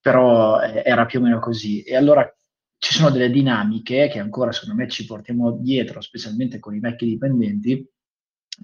però 0.00 0.60
eh, 0.60 0.82
era 0.84 1.06
più 1.06 1.20
o 1.20 1.22
meno 1.22 1.38
così. 1.40 1.82
E 1.82 1.96
allora 1.96 2.30
ci 2.76 2.92
sono 2.92 3.10
delle 3.10 3.30
dinamiche 3.30 4.08
che 4.08 4.18
ancora 4.18 4.52
secondo 4.52 4.74
me 4.82 4.88
ci 4.88 5.06
portiamo 5.06 5.52
dietro, 5.52 6.02
specialmente 6.02 6.58
con 6.58 6.74
i 6.74 6.80
vecchi 6.80 7.06
dipendenti, 7.06 7.88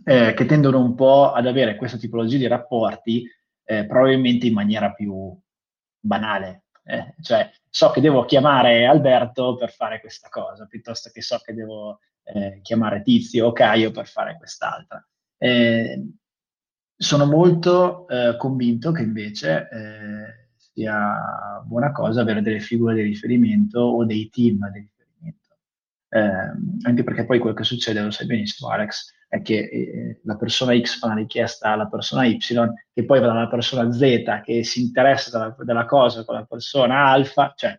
eh, 0.04 0.34
che 0.34 0.44
tendono 0.44 0.80
un 0.84 0.94
po' 0.94 1.32
ad 1.32 1.46
avere 1.46 1.76
questa 1.76 1.96
tipologia 1.96 2.36
di 2.36 2.46
rapporti 2.46 3.26
eh, 3.64 3.86
probabilmente 3.86 4.46
in 4.46 4.52
maniera 4.52 4.92
più 4.92 5.34
banale, 5.98 6.64
eh, 6.84 7.14
cioè 7.20 7.50
so 7.68 7.90
che 7.90 8.00
devo 8.00 8.24
chiamare 8.24 8.86
Alberto 8.86 9.56
per 9.56 9.70
fare 9.70 10.00
questa 10.00 10.28
cosa, 10.28 10.66
piuttosto 10.66 11.10
che 11.10 11.22
so 11.22 11.38
che 11.38 11.54
devo 11.54 12.00
eh, 12.24 12.60
chiamare 12.62 13.02
Tizio 13.02 13.48
o 13.48 13.52
Caio 13.52 13.90
per 13.90 14.06
fare 14.06 14.36
quest'altra. 14.36 15.04
Eh, 15.38 16.08
sono 16.96 17.26
molto 17.26 18.06
eh, 18.08 18.36
convinto 18.36 18.92
che 18.92 19.02
invece 19.02 19.68
eh, 19.70 20.48
sia 20.56 21.62
buona 21.64 21.92
cosa 21.92 22.20
avere 22.20 22.42
delle 22.42 22.60
figure 22.60 22.94
di 22.94 23.02
riferimento 23.02 23.80
o 23.80 24.04
dei 24.04 24.28
team 24.28 24.70
di 24.70 24.86
ehm, 26.10 26.78
anche 26.82 27.04
perché 27.04 27.24
poi 27.24 27.38
quello 27.38 27.54
che 27.54 27.64
succede, 27.64 28.02
lo 28.02 28.10
sai 28.10 28.26
benissimo 28.26 28.70
Alex, 28.70 29.12
è 29.28 29.42
che 29.42 29.58
eh, 29.58 30.20
la 30.24 30.36
persona 30.36 30.78
X 30.78 30.98
fa 30.98 31.06
una 31.06 31.14
richiesta 31.14 31.70
alla 31.70 31.86
persona 31.86 32.24
Y, 32.24 32.38
che 32.38 33.04
poi 33.04 33.20
va 33.20 33.26
dalla 33.26 33.48
persona 33.48 33.90
Z 33.92 34.40
che 34.44 34.64
si 34.64 34.82
interessa 34.82 35.54
della, 35.56 35.86
cosa 35.86 36.24
con 36.24 36.34
la 36.34 36.44
persona 36.44 37.06
alfa, 37.06 37.52
cioè 37.56 37.78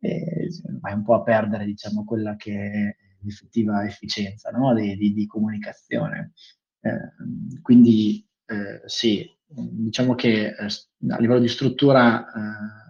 eh, 0.00 0.48
vai 0.80 0.94
un 0.94 1.04
po' 1.04 1.14
a 1.14 1.22
perdere 1.22 1.64
diciamo 1.64 2.04
quella 2.04 2.34
che 2.36 2.52
è 2.52 2.96
l'effettiva 3.22 3.84
efficienza 3.84 4.50
no? 4.50 4.74
di, 4.74 4.96
di, 4.96 5.12
di, 5.12 5.26
comunicazione. 5.26 6.32
Eh, 6.80 7.60
quindi 7.62 8.26
eh, 8.46 8.82
sì, 8.86 9.28
diciamo 9.46 10.14
che 10.14 10.48
eh, 10.48 10.66
a 11.08 11.18
livello 11.18 11.40
di 11.40 11.48
struttura 11.48 12.26
eh, 12.26 12.85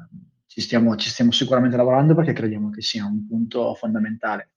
ci 0.56 0.62
stiamo, 0.62 0.96
ci, 0.96 1.10
stiamo, 1.10 1.32
sicuramente 1.32 1.76
lavorando 1.76 2.14
perché 2.14 2.32
crediamo 2.32 2.70
che 2.70 2.80
sia 2.80 3.04
un 3.04 3.26
punto 3.26 3.74
fondamentale. 3.74 4.52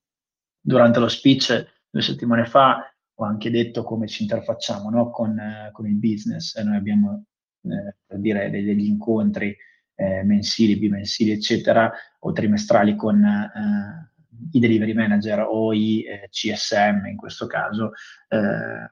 Durante 0.57 0.97
lo 0.97 1.09
speech 1.09 1.81
due 1.89 2.01
settimane 2.01 2.45
fa 2.45 2.89
ho 3.15 3.25
anche 3.25 3.51
detto 3.51 3.83
come 3.83 4.07
ci 4.07 4.21
interfacciamo 4.21 4.89
no? 4.89 5.09
con, 5.09 5.37
eh, 5.37 5.71
con, 5.73 5.87
il 5.87 5.95
business. 5.95 6.57
Noi 6.61 6.77
abbiamo 6.77 7.25
eh, 7.63 7.97
per 8.05 8.17
dire 8.19 8.49
degli 8.49 8.85
incontri 8.85 9.53
eh, 9.95 10.23
mensili, 10.23 10.77
bimensili, 10.77 11.31
eccetera, 11.31 11.91
o 12.19 12.31
trimestrali 12.31 12.95
con 12.95 13.21
eh, 13.21 14.11
i 14.51 14.59
delivery 14.59 14.93
manager 14.93 15.45
o 15.47 15.73
i 15.73 16.03
eh, 16.03 16.27
CSM 16.29 17.05
in 17.07 17.17
questo 17.17 17.47
caso, 17.47 17.91
eh, 18.27 18.91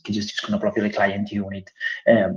che 0.00 0.12
gestiscono 0.12 0.58
proprio 0.58 0.82
le 0.82 0.90
client 0.90 1.30
unit. 1.32 1.72
Eh, 2.04 2.32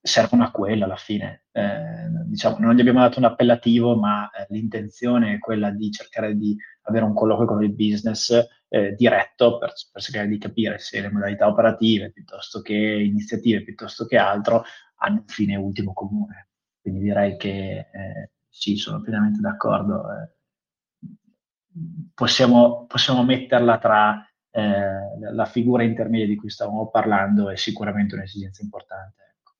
servono 0.00 0.44
a 0.44 0.50
quello 0.50 0.84
alla 0.84 0.96
fine. 0.96 1.44
Eh, 1.52 2.08
diciamo, 2.26 2.58
non 2.58 2.74
gli 2.74 2.80
abbiamo 2.80 3.00
dato 3.00 3.18
un 3.18 3.24
appellativo, 3.24 3.96
ma 3.96 4.30
eh, 4.30 4.46
l'intenzione 4.50 5.34
è 5.34 5.38
quella 5.38 5.70
di 5.70 5.90
cercare 5.90 6.36
di 6.36 6.56
avere 6.82 7.04
un 7.04 7.14
colloquio 7.14 7.46
con 7.46 7.62
il 7.62 7.72
business 7.72 8.30
eh, 8.68 8.94
diretto 8.94 9.58
per, 9.58 9.72
per, 9.92 10.02
cercare 10.02 10.28
di 10.28 10.38
capire 10.38 10.78
se 10.78 11.00
le 11.00 11.10
modalità 11.10 11.46
operative, 11.46 12.12
piuttosto 12.12 12.60
che 12.60 12.74
iniziative, 12.74 13.62
piuttosto 13.62 14.06
che 14.06 14.16
altro, 14.16 14.64
hanno 14.96 15.20
un 15.20 15.26
fine 15.26 15.56
ultimo 15.56 15.92
comune. 15.92 16.48
Quindi 16.80 17.00
direi 17.00 17.36
che 17.36 17.86
sì, 18.48 18.76
sono 18.76 19.00
pienamente 19.00 19.40
d'accordo 19.40 20.02
possiamo, 22.14 22.86
possiamo 22.86 23.24
metterla 23.24 23.78
tra 23.78 24.26
eh, 24.50 25.32
la 25.32 25.44
figura 25.44 25.82
intermedia 25.82 26.26
di 26.26 26.36
cui 26.36 26.50
stavamo 26.50 26.88
parlando 26.88 27.50
è 27.50 27.56
sicuramente 27.56 28.14
un'esigenza 28.14 28.62
importante. 28.62 29.34
Ecco. 29.36 29.52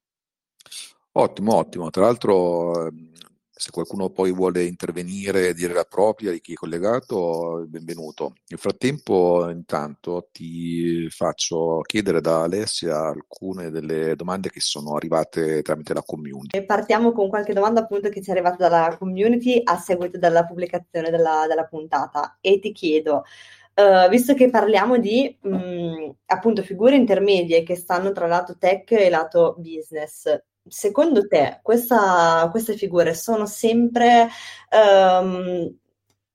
Ottimo, 1.12 1.54
ottimo. 1.54 1.90
Tra 1.90 2.04
l'altro, 2.04 2.86
ehm, 2.86 3.12
se 3.60 3.70
qualcuno 3.70 4.08
poi 4.08 4.32
vuole 4.32 4.64
intervenire 4.64 5.48
e 5.48 5.54
dire 5.54 5.74
la 5.74 5.84
propria 5.84 6.30
di 6.30 6.40
chi 6.40 6.52
è 6.52 6.54
collegato, 6.54 7.66
benvenuto. 7.68 8.32
Nel 8.48 8.58
frattempo, 8.58 9.50
intanto, 9.50 10.30
ti 10.32 11.06
faccio 11.10 11.82
chiedere 11.82 12.22
da 12.22 12.44
Alessia 12.44 13.08
alcune 13.08 13.68
delle 13.68 14.16
domande 14.16 14.48
che 14.48 14.60
sono 14.60 14.96
arrivate 14.96 15.60
tramite 15.60 15.92
la 15.92 16.02
community. 16.02 16.64
Partiamo 16.64 17.12
con 17.12 17.28
qualche 17.28 17.52
domanda 17.52 17.80
appunto 17.80 18.08
che 18.08 18.22
ci 18.22 18.30
è 18.30 18.32
arrivata 18.32 18.66
dalla 18.66 18.96
community 18.96 19.60
a 19.62 19.76
seguito 19.76 20.16
della 20.16 20.46
pubblicazione 20.46 21.10
della, 21.10 21.44
della 21.46 21.66
puntata 21.66 22.38
e 22.40 22.58
ti 22.60 22.72
chiedo 22.72 23.24
Uh, 23.72 24.08
visto 24.10 24.34
che 24.34 24.50
parliamo 24.50 24.98
di 24.98 25.34
mh, 25.40 25.56
mm, 25.56 26.10
appunto 26.26 26.60
figure 26.62 26.96
intermedie 26.96 27.62
che 27.62 27.76
stanno 27.76 28.12
tra 28.12 28.26
lato 28.26 28.58
tech 28.58 28.90
e 28.90 29.08
lato 29.08 29.54
business, 29.58 30.26
secondo 30.66 31.26
te 31.26 31.60
questa, 31.62 32.48
queste 32.50 32.76
figure 32.76 33.14
sono 33.14 33.46
sempre 33.46 34.28
um, 34.70 35.72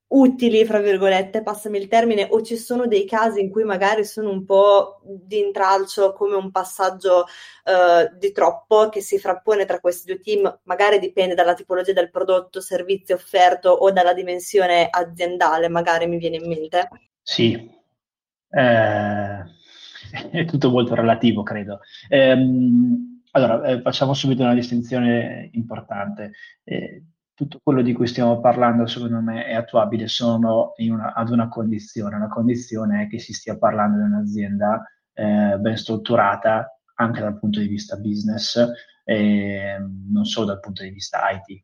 utili, 0.08 0.64
fra 0.64 0.78
virgolette, 0.78 1.42
passami 1.42 1.78
il 1.78 1.88
termine, 1.88 2.28
o 2.30 2.40
ci 2.42 2.56
sono 2.56 2.86
dei 2.86 3.04
casi 3.04 3.40
in 3.40 3.50
cui 3.50 3.64
magari 3.64 4.04
sono 4.04 4.30
un 4.30 4.44
po' 4.44 5.00
di 5.02 5.40
intralcio 5.40 6.12
come 6.12 6.36
un 6.36 6.50
passaggio 6.50 7.24
uh, 7.64 8.16
di 8.16 8.30
troppo 8.30 8.88
che 8.88 9.00
si 9.00 9.18
frappone 9.18 9.64
tra 9.64 9.80
questi 9.80 10.12
due 10.12 10.20
team, 10.20 10.60
magari 10.64 10.98
dipende 10.98 11.34
dalla 11.34 11.54
tipologia 11.54 11.92
del 11.92 12.10
prodotto, 12.10 12.60
servizio 12.60 13.16
offerto 13.16 13.70
o 13.70 13.90
dalla 13.90 14.14
dimensione 14.14 14.88
aziendale, 14.88 15.68
magari 15.68 16.06
mi 16.06 16.18
viene 16.18 16.36
in 16.36 16.46
mente? 16.46 16.88
Sì, 17.22 17.52
eh, 18.50 19.44
è 20.30 20.44
tutto 20.44 20.70
molto 20.70 20.94
relativo, 20.94 21.42
credo. 21.42 21.80
Um, 22.10 23.15
allora, 23.36 23.62
eh, 23.64 23.82
facciamo 23.82 24.14
subito 24.14 24.42
una 24.42 24.54
distinzione 24.54 25.50
importante. 25.52 26.32
Eh, 26.64 27.04
tutto 27.34 27.60
quello 27.62 27.82
di 27.82 27.92
cui 27.92 28.06
stiamo 28.06 28.40
parlando, 28.40 28.86
secondo 28.86 29.20
me, 29.20 29.44
è 29.44 29.54
attuabile 29.54 30.08
solo 30.08 30.72
ad 31.14 31.28
una 31.28 31.48
condizione. 31.48 32.18
La 32.18 32.28
condizione 32.28 33.02
è 33.02 33.08
che 33.08 33.18
si 33.18 33.34
stia 33.34 33.58
parlando 33.58 33.98
di 33.98 34.04
un'azienda 34.04 34.82
eh, 35.12 35.58
ben 35.58 35.76
strutturata 35.76 36.80
anche 36.94 37.20
dal 37.20 37.38
punto 37.38 37.60
di 37.60 37.68
vista 37.68 37.96
business, 37.98 38.58
non 39.04 40.24
solo 40.24 40.46
dal 40.46 40.60
punto 40.60 40.82
di 40.82 40.88
vista 40.88 41.20
IT. 41.30 41.62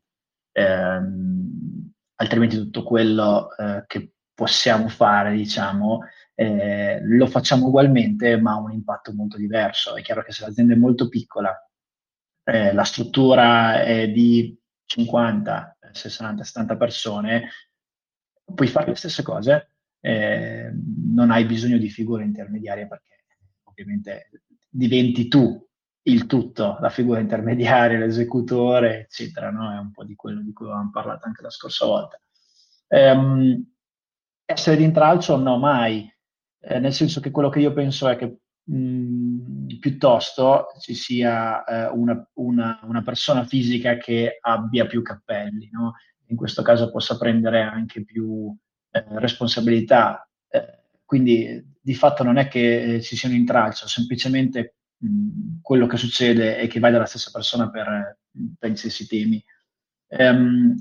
Ehm, 0.53 1.91
altrimenti 2.17 2.57
tutto 2.59 2.83
quello 2.83 3.49
eh, 3.57 3.85
che 3.87 4.13
possiamo 4.35 4.89
fare, 4.89 5.35
diciamo, 5.35 6.01
eh, 6.35 7.01
lo 7.03 7.27
facciamo 7.27 7.67
ugualmente 7.67 8.37
ma 8.41 8.53
ha 8.53 8.59
un 8.59 8.73
impatto 8.73 9.13
molto 9.13 9.37
diverso. 9.37 9.97
È 9.97 10.03
chiaro 10.03 10.23
che 10.23 10.33
se 10.33 10.45
l'azienda 10.45 10.75
è 10.75 10.77
molto 10.77 11.09
piccola, 11.09 11.55
eh, 12.45 12.73
la 12.73 12.85
struttura 12.85 13.83
è 13.83 14.09
di 14.11 14.59
50, 14.85 15.79
60, 15.93 16.45
70 16.45 16.77
persone, 16.77 17.49
puoi 18.45 18.69
fare 18.69 18.89
le 18.89 18.97
stesse 18.97 19.23
cose, 19.23 19.71
eh, 20.01 20.73
non 21.13 21.31
hai 21.31 21.45
bisogno 21.45 21.79
di 21.79 21.89
figure 21.89 22.25
intermediarie 22.25 22.89
perché 22.89 23.25
ovviamente 23.65 24.31
diventi 24.69 25.29
tu 25.29 25.65
il 26.05 26.27
tutto, 26.27 26.79
la 26.81 26.91
figura 26.91 27.21
intermediaria, 27.21 27.99
l'esecutore, 27.99 29.03
eccetera, 29.03 29.51
no? 29.51 29.73
È 29.73 29.79
un 29.79 29.93
po' 29.93 30.05
di 30.05 30.17
quello 30.17 30.43
di 30.43 30.53
cui 30.53 30.67
avevamo 30.67 30.91
parlato 30.91 31.27
anche 31.27 31.43
la 31.43 31.51
scorsa 31.51 31.87
volta. 31.87 32.21
Um, 32.89 33.65
essere 34.45 34.77
di 34.77 34.83
intralcio? 34.83 35.37
No, 35.37 35.59
mai 35.59 36.13
eh, 36.63 36.79
nel 36.79 36.93
senso 36.93 37.21
che 37.21 37.31
quello 37.31 37.49
che 37.49 37.59
io 37.59 37.73
penso 37.73 38.09
è 38.09 38.17
che 38.17 38.37
mh, 38.63 39.79
piuttosto 39.81 40.67
ci 40.79 40.95
sia 40.95 41.65
eh, 41.65 41.89
una, 41.93 42.25
una, 42.35 42.81
una, 42.85 43.03
persona 43.03 43.45
fisica 43.45 43.97
che 43.97 44.39
abbia 44.41 44.87
più 44.87 45.03
cappelli, 45.03 45.69
no? 45.73 45.95
in 46.27 46.37
questo 46.37 46.63
caso 46.63 46.91
possa 46.91 47.19
prendere 47.19 47.63
anche 47.63 48.05
più 48.05 48.55
eh, 48.91 49.05
responsabilità. 49.19 50.29
Eh, 50.49 50.81
quindi 51.05 51.71
di 51.81 51.95
fatto 51.95 52.23
non 52.23 52.37
è 52.37 52.47
che 52.47 53.01
ci 53.03 53.17
sia 53.17 53.29
un 53.29 53.35
intralcio, 53.35 53.89
semplicemente 53.89 54.77
mh, 54.99 55.61
quello 55.63 55.87
che 55.87 55.97
succede 55.97 56.59
è 56.59 56.69
che 56.69 56.79
vai 56.79 56.93
dalla 56.93 57.07
stessa 57.07 57.31
persona 57.33 57.71
per, 57.71 58.19
per 58.57 58.71
gli 58.71 58.77
stessi 58.77 59.07
temi. 59.09 59.45
Um, 60.07 60.77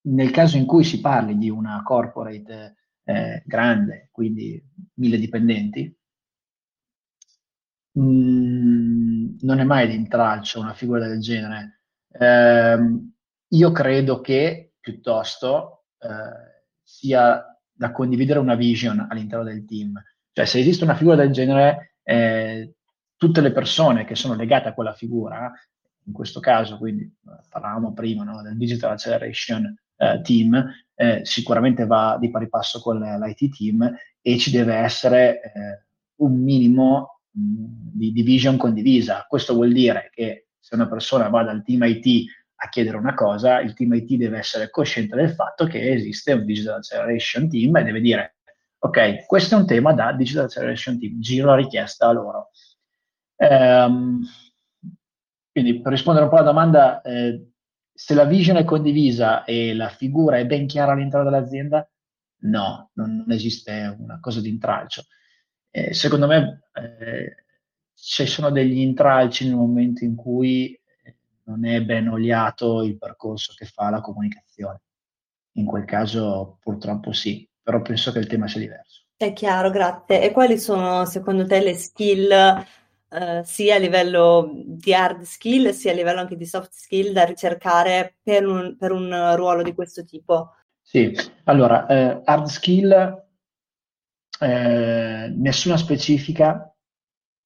nel 0.00 0.30
caso 0.30 0.56
in 0.56 0.64
cui 0.64 0.84
si 0.84 1.00
parli 1.00 1.36
di 1.36 1.50
una 1.50 1.82
corporate 1.82 2.76
eh, 3.08 3.42
grande, 3.46 4.10
quindi 4.12 4.62
mille 4.94 5.16
dipendenti, 5.16 5.96
mm, 7.98 9.36
non 9.40 9.58
è 9.60 9.64
mai 9.64 9.88
di 9.88 9.94
intralcio 9.94 10.60
una 10.60 10.74
figura 10.74 11.08
del 11.08 11.20
genere. 11.20 11.84
Eh, 12.10 12.78
io 13.48 13.72
credo 13.72 14.20
che 14.20 14.74
piuttosto 14.78 15.86
eh, 15.98 16.66
sia 16.82 17.58
da 17.72 17.92
condividere 17.92 18.40
una 18.40 18.56
vision 18.56 19.06
all'interno 19.08 19.44
del 19.44 19.64
team. 19.64 20.02
Cioè, 20.32 20.44
se 20.44 20.58
esiste 20.58 20.84
una 20.84 20.94
figura 20.94 21.16
del 21.16 21.30
genere, 21.30 21.94
eh, 22.02 22.74
tutte 23.16 23.40
le 23.40 23.52
persone 23.52 24.04
che 24.04 24.16
sono 24.16 24.34
legate 24.34 24.68
a 24.68 24.74
quella 24.74 24.92
figura, 24.92 25.50
in 26.04 26.12
questo 26.12 26.40
caso, 26.40 26.76
quindi 26.76 27.04
eh, 27.04 27.40
parlavamo 27.48 27.94
prima 27.94 28.22
no, 28.24 28.42
del 28.42 28.56
Digital 28.58 28.92
Acceleration 28.92 29.74
eh, 29.98 30.20
Team, 30.22 30.74
eh, 30.94 31.20
sicuramente 31.24 31.86
va 31.86 32.16
di 32.18 32.30
pari 32.30 32.48
passo 32.48 32.80
con 32.80 32.98
l'IT 32.98 33.56
team 33.56 33.96
e 34.20 34.38
ci 34.38 34.50
deve 34.50 34.74
essere 34.74 35.40
eh, 35.42 35.86
un 36.16 36.42
minimo 36.42 37.20
mh, 37.30 37.40
di 37.92 38.12
division 38.12 38.56
condivisa. 38.56 39.24
Questo 39.28 39.54
vuol 39.54 39.72
dire 39.72 40.10
che 40.12 40.48
se 40.58 40.74
una 40.74 40.88
persona 40.88 41.28
va 41.28 41.44
dal 41.44 41.62
team 41.62 41.82
IT 41.84 42.30
a 42.60 42.68
chiedere 42.68 42.96
una 42.96 43.14
cosa, 43.14 43.60
il 43.60 43.74
team 43.74 43.94
IT 43.94 44.16
deve 44.16 44.38
essere 44.38 44.70
cosciente 44.70 45.14
del 45.14 45.30
fatto 45.30 45.66
che 45.66 45.92
esiste 45.92 46.32
un 46.32 46.44
Digital 46.44 46.78
Acceleration 46.78 47.48
Team 47.48 47.76
e 47.76 47.84
deve 47.84 48.00
dire 48.00 48.34
ok, 48.78 49.26
questo 49.26 49.54
è 49.54 49.58
un 49.58 49.66
tema 49.66 49.92
da 49.92 50.12
Digital 50.12 50.44
Acceleration 50.44 50.98
Team, 50.98 51.20
giro 51.20 51.46
la 51.46 51.56
richiesta 51.56 52.08
a 52.08 52.12
loro. 52.12 52.50
Um, 53.36 54.20
quindi 55.52 55.80
per 55.80 55.92
rispondere 55.92 56.24
un 56.24 56.30
po' 56.30 56.36
alla 56.38 56.50
domanda, 56.50 57.02
eh, 57.02 57.50
se 57.98 58.14
la 58.14 58.26
vision 58.26 58.56
è 58.56 58.64
condivisa 58.64 59.42
e 59.42 59.74
la 59.74 59.88
figura 59.88 60.38
è 60.38 60.46
ben 60.46 60.68
chiara 60.68 60.92
all'interno 60.92 61.28
dell'azienda, 61.28 61.90
no, 62.42 62.90
non, 62.92 63.16
non 63.16 63.32
esiste 63.32 63.96
una 63.98 64.20
cosa 64.20 64.40
di 64.40 64.50
intralcio. 64.50 65.06
Eh, 65.68 65.92
secondo 65.92 66.28
me 66.28 66.68
eh, 66.74 67.44
ci 67.94 68.24
sono 68.26 68.50
degli 68.50 68.78
intralci 68.78 69.46
nel 69.46 69.56
momento 69.56 70.04
in 70.04 70.14
cui 70.14 70.72
eh, 71.02 71.16
non 71.46 71.66
è 71.66 71.82
ben 71.82 72.06
oliato 72.06 72.84
il 72.84 72.96
percorso 72.96 73.52
che 73.56 73.64
fa 73.64 73.90
la 73.90 74.00
comunicazione. 74.00 74.80
In 75.54 75.64
quel 75.64 75.84
caso 75.84 76.58
purtroppo 76.60 77.10
sì, 77.10 77.50
però 77.60 77.82
penso 77.82 78.12
che 78.12 78.20
il 78.20 78.28
tema 78.28 78.46
sia 78.46 78.60
diverso. 78.60 79.06
È 79.16 79.32
chiaro, 79.32 79.70
grazie. 79.70 80.22
E 80.22 80.30
quali 80.30 80.56
sono 80.56 81.04
secondo 81.04 81.44
te 81.44 81.60
le 81.60 81.74
skill 81.74 82.64
eh, 83.10 83.42
sia 83.44 83.76
a 83.76 83.78
livello 83.78 84.50
di 84.64 84.92
hard 84.92 85.22
skill 85.22 85.70
sia 85.70 85.92
a 85.92 85.94
livello 85.94 86.20
anche 86.20 86.36
di 86.36 86.46
soft 86.46 86.72
skill 86.72 87.12
da 87.12 87.24
ricercare 87.24 88.16
per 88.22 88.46
un, 88.46 88.76
per 88.76 88.92
un 88.92 89.34
ruolo 89.36 89.62
di 89.62 89.74
questo 89.74 90.04
tipo? 90.04 90.54
Sì, 90.82 91.14
allora, 91.44 91.86
eh, 91.86 92.20
hard 92.24 92.46
skill 92.46 93.26
eh, 94.40 95.34
nessuna 95.36 95.76
specifica 95.76 96.74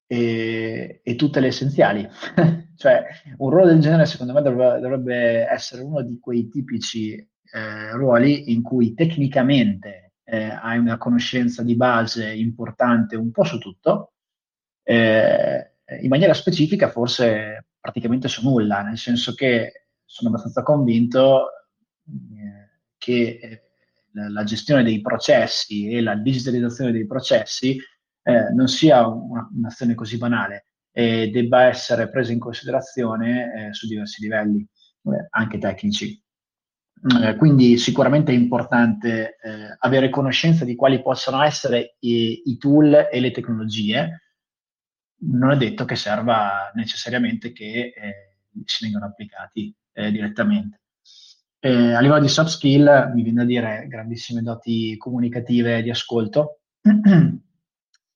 e, 0.07 1.01
e, 1.03 1.14
tutte 1.16 1.40
le 1.40 1.48
essenziali. 1.48 2.09
cioè, 2.77 3.05
un 3.38 3.51
ruolo 3.51 3.66
del 3.66 3.81
genere, 3.81 4.07
secondo 4.07 4.33
me, 4.33 4.42
dovrebbe, 4.42 4.81
dovrebbe 4.81 5.46
essere 5.48 5.83
uno 5.83 6.03
di 6.03 6.18
quei 6.20 6.48
tipici 6.48 7.14
eh, 7.14 7.92
ruoli 7.92 8.53
in 8.53 8.62
cui 8.62 8.94
tecnicamente 8.94 10.12
eh, 10.25 10.51
hai 10.51 10.79
una 10.79 10.98
conoscenza 10.98 11.62
di 11.62 11.77
base 11.77 12.33
importante 12.33 13.16
un 13.16 13.31
po' 13.31 13.44
su 13.44 13.59
tutto, 13.59 14.12
eh, 14.82 15.72
in 16.00 16.08
maniera 16.08 16.34
specifica 16.34 16.90
forse 16.90 17.66
praticamente 17.80 18.28
su 18.28 18.42
nulla, 18.48 18.82
nel 18.82 18.98
senso 18.98 19.34
che 19.34 19.86
sono 20.04 20.30
abbastanza 20.30 20.62
convinto 20.62 21.48
eh, 22.06 22.80
che 22.98 23.38
eh, 23.40 23.62
la 24.28 24.44
gestione 24.44 24.82
dei 24.82 25.00
processi 25.00 25.90
e 25.90 26.00
la 26.00 26.14
digitalizzazione 26.14 26.92
dei 26.92 27.06
processi 27.06 27.78
eh, 28.22 28.52
non 28.52 28.68
sia 28.68 29.06
una, 29.06 29.48
un'azione 29.54 29.94
così 29.94 30.18
banale 30.18 30.66
e 30.92 31.30
debba 31.30 31.64
essere 31.64 32.10
presa 32.10 32.32
in 32.32 32.38
considerazione 32.38 33.68
eh, 33.68 33.74
su 33.74 33.86
diversi 33.86 34.22
livelli, 34.22 34.60
eh, 34.60 35.26
anche 35.30 35.58
tecnici. 35.58 36.22
Eh, 37.20 37.34
quindi 37.34 37.78
sicuramente 37.78 38.30
è 38.30 38.34
importante 38.36 39.36
eh, 39.42 39.76
avere 39.80 40.08
conoscenza 40.08 40.64
di 40.64 40.76
quali 40.76 41.02
possono 41.02 41.42
essere 41.42 41.96
i, 42.00 42.42
i, 42.44 42.56
tool 42.58 43.08
e 43.10 43.18
le 43.18 43.32
tecnologie. 43.32 44.21
Non 45.24 45.52
è 45.52 45.56
detto 45.56 45.85
che 45.85 45.96
serva 45.96 46.70
necessariamente 46.74 47.52
che 47.52 47.92
eh, 47.94 48.37
si 48.64 48.85
vengano 48.85 49.06
applicati 49.06 49.74
direttamente. 49.92 50.80
Eh, 51.64 51.92
a 51.92 52.00
livello 52.00 52.20
di 52.20 52.28
soft 52.28 52.48
skill 52.48 53.12
mi 53.14 53.22
viene 53.22 53.38
da 53.38 53.44
dire 53.44 53.87
grandissime 53.87 54.42
doti 54.42 54.96
comunicative 54.96 55.82
di 55.82 55.90
ascolto. 55.90 56.61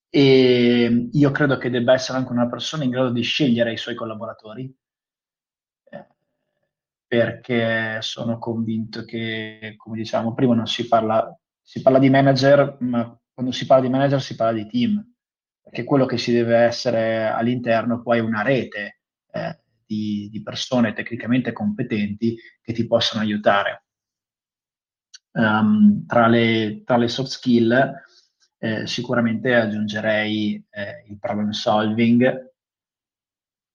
E 0.09 1.09
io 1.11 1.31
credo 1.31 1.57
che 1.57 1.69
debba 1.69 1.93
essere 1.93 2.17
anche 2.17 2.31
una 2.31 2.47
persona 2.47 2.83
in 2.83 2.89
grado 2.89 3.11
di 3.11 3.21
scegliere 3.21 3.73
i 3.73 3.77
suoi 3.77 3.93
collaboratori. 3.93 4.73
Eh, 5.91 6.07
perché 7.05 8.01
sono 8.01 8.39
convinto 8.39 9.03
che, 9.03 9.75
come 9.77 9.97
diciamo 9.97 10.33
prima, 10.33 10.55
non 10.55 10.65
si 10.65 10.87
parla, 10.87 11.37
si 11.61 11.81
parla 11.81 11.99
di 11.99 12.09
manager, 12.09 12.77
ma 12.79 13.19
quando 13.33 13.51
si 13.51 13.65
parla 13.65 13.83
di 13.83 13.91
manager 13.91 14.21
si 14.21 14.35
parla 14.35 14.53
di 14.53 14.67
team, 14.67 15.15
perché 15.69 15.83
quello 15.83 16.05
che 16.05 16.17
si 16.17 16.31
deve 16.31 16.57
essere 16.57 17.27
all'interno 17.27 18.01
poi 18.01 18.19
è 18.19 18.21
una 18.21 18.41
rete. 18.41 19.01
Eh, 19.31 19.59
di, 19.87 20.27
di 20.29 20.43
persone 20.43 20.93
tecnicamente 20.93 21.53
competenti 21.53 22.37
che 22.61 22.73
ti 22.73 22.85
possono 22.85 23.23
aiutare. 23.23 23.85
Um, 25.31 26.05
tra, 26.05 26.27
le, 26.27 26.83
tra, 26.83 26.97
le, 26.97 27.07
soft 27.07 27.29
skill 27.29 27.93
eh, 28.57 28.87
sicuramente 28.87 29.53
aggiungerei 29.53 30.65
eh, 30.69 31.03
il 31.07 31.19
problem 31.19 31.51
solving 31.51 32.51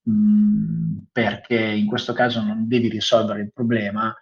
mh, 0.03 0.13
mm, 0.13 0.99
perché 1.13 1.61
in 1.61 1.87
questo 1.87 2.13
caso 2.15 2.43
non 2.43 2.67
devi 2.67 2.89
risolvere 2.89 3.43
il 3.43 3.53
problema 3.53 4.13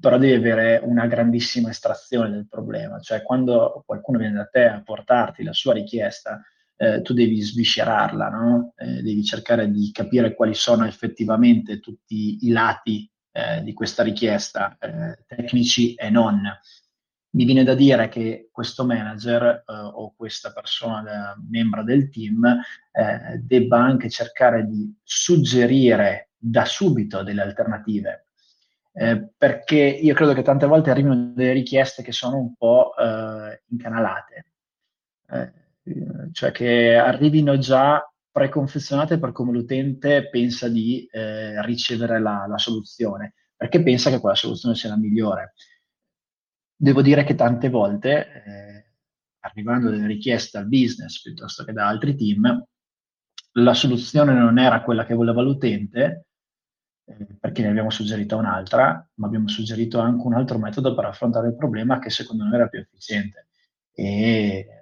però 0.00 0.18
devi 0.18 0.34
avere 0.34 0.80
una 0.84 1.08
grandissima 1.08 1.70
estrazione 1.70 2.30
del 2.30 2.46
problema 2.46 3.00
cioè 3.00 3.24
quando 3.24 3.82
qualcuno 3.84 4.18
viene 4.18 4.36
da 4.36 4.46
te 4.46 4.66
a 4.66 4.82
portarti 4.82 5.42
la 5.42 5.52
sua 5.52 5.72
richiesta 5.72 6.40
eh, 6.80 7.02
tu 7.02 7.12
devi 7.12 7.40
sviscerarla, 7.40 8.28
no? 8.28 8.72
eh, 8.76 9.02
devi 9.02 9.24
cercare 9.24 9.70
di 9.70 9.90
capire 9.92 10.34
quali 10.34 10.54
sono 10.54 10.86
effettivamente 10.86 11.80
tutti 11.80 12.46
i 12.46 12.50
lati 12.50 13.10
eh, 13.32 13.62
di 13.62 13.72
questa 13.72 14.02
richiesta, 14.02 14.76
eh, 14.78 15.24
tecnici 15.26 15.94
e 15.94 16.08
non. 16.08 16.40
Mi 17.30 17.44
viene 17.44 17.64
da 17.64 17.74
dire 17.74 18.08
che 18.08 18.48
questo 18.52 18.84
manager 18.84 19.44
eh, 19.44 19.72
o 19.72 20.14
questa 20.16 20.52
persona 20.52 21.36
membro 21.50 21.82
del 21.82 22.10
team 22.10 22.44
eh, 22.92 23.38
debba 23.42 23.78
anche 23.78 24.08
cercare 24.08 24.64
di 24.66 24.92
suggerire 25.02 26.30
da 26.36 26.64
subito 26.64 27.22
delle 27.22 27.42
alternative. 27.42 28.24
perché 29.36 29.76
io 29.76 30.12
credo 30.12 30.32
che 30.32 30.42
tante 30.42 30.66
volte 30.66 30.90
arrivino 30.90 31.32
delle 31.32 31.52
richieste 31.52 32.02
che 32.02 32.10
sono 32.10 32.36
un 32.38 32.56
po' 32.56 32.94
incanalate 33.68 34.17
cioè 36.38 36.52
che 36.52 36.94
arrivino 36.94 37.58
già 37.58 38.00
preconfezionate 38.30 39.18
per 39.18 39.32
come 39.32 39.50
l'utente 39.50 40.28
pensa 40.28 40.68
di 40.68 41.04
eh, 41.10 41.60
ricevere 41.64 42.20
la, 42.20 42.46
la, 42.46 42.58
soluzione, 42.58 43.34
perché 43.56 43.82
pensa 43.82 44.08
che 44.08 44.20
quella 44.20 44.36
soluzione 44.36 44.76
sia 44.76 44.90
la 44.90 44.96
migliore. 44.96 45.54
Devo 46.76 47.02
dire 47.02 47.24
che 47.24 47.34
tante 47.34 47.68
volte, 47.68 48.44
eh, 48.46 48.92
arrivando 49.40 49.90
delle 49.90 50.06
richieste 50.06 50.58
al 50.58 50.68
business 50.68 51.20
piuttosto 51.22 51.64
che 51.64 51.72
da 51.72 51.88
altri 51.88 52.14
team, 52.14 52.64
la 53.54 53.74
soluzione 53.74 54.32
non 54.32 54.60
era 54.60 54.84
quella 54.84 55.04
che 55.04 55.14
voleva 55.14 55.42
l'utente, 55.42 56.26
eh, 57.04 57.36
perché 57.40 57.62
ne 57.62 57.70
abbiamo 57.70 57.90
suggerita 57.90 58.36
un'altra, 58.36 59.10
ma 59.14 59.26
abbiamo 59.26 59.48
suggerito 59.48 59.98
anche 59.98 60.24
un 60.24 60.34
altro 60.34 60.58
metodo 60.58 60.94
per 60.94 61.06
affrontare 61.06 61.48
il 61.48 61.56
problema 61.56 61.98
che 61.98 62.10
secondo 62.10 62.44
noi 62.44 62.54
era 62.54 62.68
più 62.68 62.78
efficiente. 62.78 63.48
E 63.92 64.77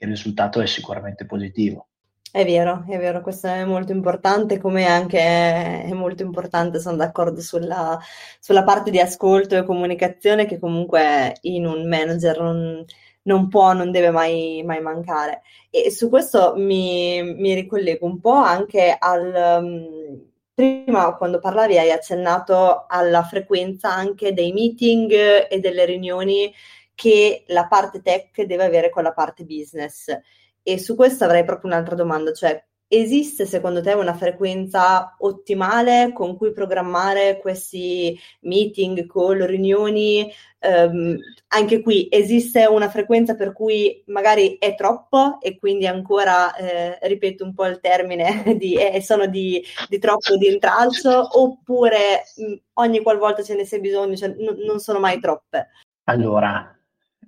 il 0.00 0.08
risultato 0.08 0.60
è 0.60 0.66
sicuramente 0.66 1.26
positivo. 1.26 1.86
È 2.32 2.44
vero, 2.44 2.84
è 2.88 2.96
vero, 2.96 3.22
questo 3.22 3.48
è 3.48 3.64
molto 3.64 3.90
importante, 3.90 4.58
come 4.58 4.86
anche 4.86 5.18
è 5.18 5.92
molto 5.92 6.22
importante, 6.22 6.78
sono 6.78 6.96
d'accordo 6.96 7.40
sulla, 7.40 7.98
sulla 8.38 8.62
parte 8.62 8.92
di 8.92 9.00
ascolto 9.00 9.56
e 9.56 9.64
comunicazione 9.64 10.46
che 10.46 10.60
comunque 10.60 11.36
in 11.42 11.66
un 11.66 11.88
manager 11.88 12.40
non, 12.40 12.84
non 13.22 13.48
può, 13.48 13.72
non 13.72 13.90
deve 13.90 14.10
mai, 14.10 14.62
mai, 14.64 14.80
mancare. 14.80 15.42
E 15.70 15.90
su 15.90 16.08
questo 16.08 16.54
mi, 16.56 17.20
mi 17.34 17.52
ricollego 17.54 18.06
un 18.06 18.20
po' 18.20 18.34
anche 18.34 18.96
al... 18.96 19.60
Um, 19.62 20.28
prima 20.60 21.16
quando 21.16 21.38
parlavi 21.38 21.78
hai 21.78 21.90
accennato 21.90 22.84
alla 22.86 23.22
frequenza 23.22 23.90
anche 23.90 24.34
dei 24.34 24.52
meeting 24.52 25.10
e 25.48 25.58
delle 25.58 25.86
riunioni 25.86 26.52
che 27.00 27.44
la 27.46 27.66
parte 27.66 28.02
tech 28.02 28.42
deve 28.42 28.64
avere 28.64 28.90
con 28.90 29.02
la 29.02 29.14
parte 29.14 29.44
business. 29.44 30.14
E 30.62 30.78
su 30.78 30.94
questo 30.94 31.24
avrei 31.24 31.44
proprio 31.46 31.70
un'altra 31.70 31.94
domanda, 31.94 32.30
cioè 32.34 32.62
esiste 32.86 33.46
secondo 33.46 33.80
te 33.80 33.94
una 33.94 34.12
frequenza 34.12 35.14
ottimale 35.20 36.10
con 36.12 36.36
cui 36.36 36.52
programmare 36.52 37.38
questi 37.40 38.18
meeting, 38.40 39.06
call, 39.06 39.46
riunioni? 39.46 40.30
Um, 40.58 41.16
anche 41.48 41.80
qui 41.80 42.08
esiste 42.10 42.66
una 42.66 42.90
frequenza 42.90 43.34
per 43.34 43.54
cui 43.54 44.02
magari 44.08 44.58
è 44.58 44.74
troppo 44.74 45.40
e 45.40 45.56
quindi 45.56 45.86
ancora, 45.86 46.54
eh, 46.54 46.98
ripeto 47.00 47.44
un 47.44 47.54
po' 47.54 47.64
il 47.64 47.80
termine, 47.80 48.42
di, 48.58 48.74
eh, 48.74 49.00
sono 49.00 49.24
di, 49.26 49.64
di, 49.88 49.98
troppo 49.98 50.36
di 50.36 50.48
intralcio 50.48 51.40
oppure 51.40 52.24
mh, 52.36 52.54
ogni 52.74 53.00
qualvolta 53.00 53.42
ce 53.42 53.54
ne 53.54 53.64
sia 53.64 53.78
bisogno, 53.78 54.16
cioè, 54.16 54.28
n- 54.28 54.64
non 54.66 54.80
sono 54.80 54.98
mai 54.98 55.18
troppe? 55.18 55.68
Allora, 56.10 56.76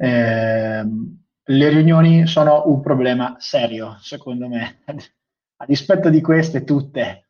eh, 0.02 0.84
le 1.44 1.68
riunioni 1.68 2.26
sono 2.26 2.64
un 2.66 2.80
problema 2.80 3.36
serio, 3.38 3.98
secondo 4.00 4.48
me. 4.48 4.80
A 5.62 5.64
dispetto 5.64 6.10
di 6.10 6.20
queste 6.20 6.64
tutte, 6.64 7.28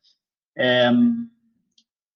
ehm, 0.55 1.31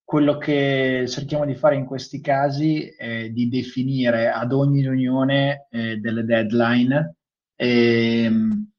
quello 0.02 0.38
che 0.38 1.04
cerchiamo 1.08 1.44
di 1.44 1.54
fare 1.54 1.76
in 1.76 1.84
questi 1.84 2.22
casi 2.22 2.86
è 2.86 3.28
di 3.28 3.50
definire 3.50 4.30
ad 4.30 4.52
ogni 4.52 4.80
riunione 4.80 5.66
eh, 5.70 5.98
delle 5.98 6.24
deadline 6.24 7.16
e, 7.54 8.22
ehm, 8.22 8.70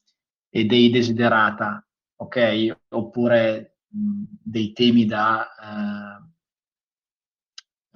e, 0.50 0.66
dei 0.66 0.90
desiderata, 0.90 1.86
ok? 2.16 2.78
Oppure 2.90 3.82
mh, 3.90 4.24
dei 4.42 4.74
temi 4.74 5.06
da 5.06 5.46
eh, 5.46 6.37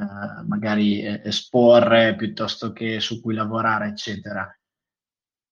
eh, 0.01 0.43
magari 0.47 1.01
eh, 1.01 1.21
esporre 1.23 2.15
piuttosto 2.15 2.71
che 2.71 2.99
su 2.99 3.21
cui 3.21 3.35
lavorare, 3.35 3.89
eccetera. 3.89 4.49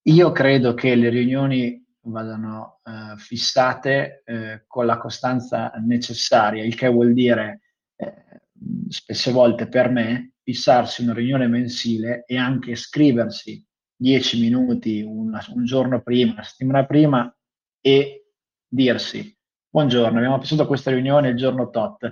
Io 0.08 0.32
credo 0.32 0.74
che 0.74 0.96
le 0.96 1.10
riunioni 1.10 1.86
vadano 2.02 2.80
eh, 2.84 3.18
fissate 3.18 4.24
eh, 4.26 4.64
con 4.66 4.86
la 4.88 4.98
costanza 4.98 5.72
necessaria, 5.86 6.64
il 6.64 6.76
che 6.76 6.88
vuol 6.88 7.14
dire 7.14 7.62
eh, 7.96 8.42
spesse 8.88 9.32
volte 9.32 9.68
per 9.68 9.90
me 9.90 10.34
fissarsi 10.42 11.04
una 11.04 11.14
riunione 11.14 11.48
mensile 11.48 12.24
e 12.26 12.38
anche 12.38 12.76
scriversi 12.76 13.64
dieci 13.96 14.40
minuti, 14.40 15.02
una, 15.02 15.46
un 15.54 15.66
giorno 15.66 16.02
prima, 16.02 16.32
una 16.32 16.44
settimana 16.44 16.86
prima 16.86 17.38
e 17.82 18.32
dirsi 18.68 19.38
buongiorno, 19.72 20.18
abbiamo 20.18 20.38
pensato 20.38 20.64
a 20.64 20.68
questa 20.68 20.90
riunione 20.90 21.30
il 21.30 21.38
giorno 21.38 21.70
tot 21.70 22.12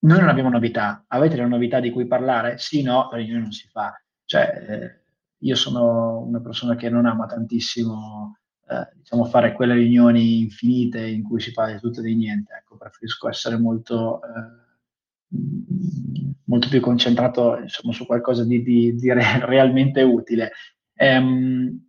noi 0.00 0.20
non 0.20 0.28
abbiamo 0.28 0.50
novità. 0.50 1.04
Avete 1.08 1.36
le 1.36 1.46
novità 1.46 1.80
di 1.80 1.90
cui 1.90 2.06
parlare? 2.06 2.58
Sì, 2.58 2.82
no, 2.82 3.08
la 3.10 3.16
riunione 3.16 3.40
non 3.40 3.52
si 3.52 3.68
fa. 3.68 3.94
Cioè, 4.24 4.66
eh, 4.68 5.00
io 5.38 5.54
sono 5.54 6.20
una 6.20 6.40
persona 6.40 6.76
che 6.76 6.88
non 6.88 7.06
ama 7.06 7.26
tantissimo 7.26 8.38
eh, 8.68 8.88
diciamo, 8.96 9.24
fare 9.24 9.52
quelle 9.52 9.74
riunioni 9.74 10.40
infinite 10.40 11.06
in 11.06 11.22
cui 11.22 11.40
si 11.40 11.52
parla 11.52 11.74
di 11.74 11.80
tutto 11.80 12.00
e 12.00 12.04
di 12.04 12.16
niente. 12.16 12.52
Ecco, 12.54 12.76
preferisco 12.76 13.28
essere 13.28 13.56
molto, 13.58 14.20
eh, 14.22 15.36
molto 16.44 16.68
più 16.68 16.80
concentrato 16.80 17.58
insomma, 17.58 17.92
su 17.92 18.06
qualcosa 18.06 18.44
di, 18.44 18.62
di, 18.62 18.94
di 18.94 19.12
re- 19.12 19.44
realmente 19.46 20.02
utile. 20.02 20.52
Ehm, 20.94 21.88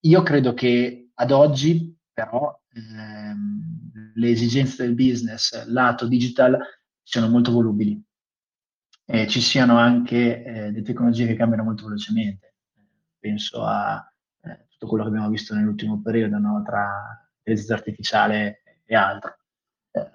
io 0.00 0.22
credo 0.22 0.54
che 0.54 1.10
ad 1.14 1.30
oggi 1.30 1.96
però 2.12 2.58
ehm, 2.72 4.12
le 4.14 4.30
esigenze 4.30 4.82
del 4.84 4.94
business 4.94 5.66
lato 5.66 6.06
digital 6.08 6.58
siano 7.08 7.30
molto 7.30 7.52
volubili 7.52 7.98
e 9.06 9.26
ci 9.28 9.40
siano 9.40 9.78
anche 9.78 10.44
eh, 10.44 10.52
delle 10.70 10.82
tecnologie 10.82 11.26
che 11.26 11.36
cambiano 11.36 11.64
molto 11.64 11.84
velocemente. 11.84 12.56
Penso 13.18 13.64
a 13.64 14.06
eh, 14.42 14.66
tutto 14.68 14.86
quello 14.88 15.04
che 15.04 15.08
abbiamo 15.08 15.30
visto 15.30 15.54
nell'ultimo 15.54 16.02
periodo 16.02 16.36
no? 16.36 16.62
tra 16.62 17.26
intelligenza 17.38 17.72
artificiale 17.72 18.62
e 18.84 18.94
altro. 18.94 19.38
Eh, 19.92 20.10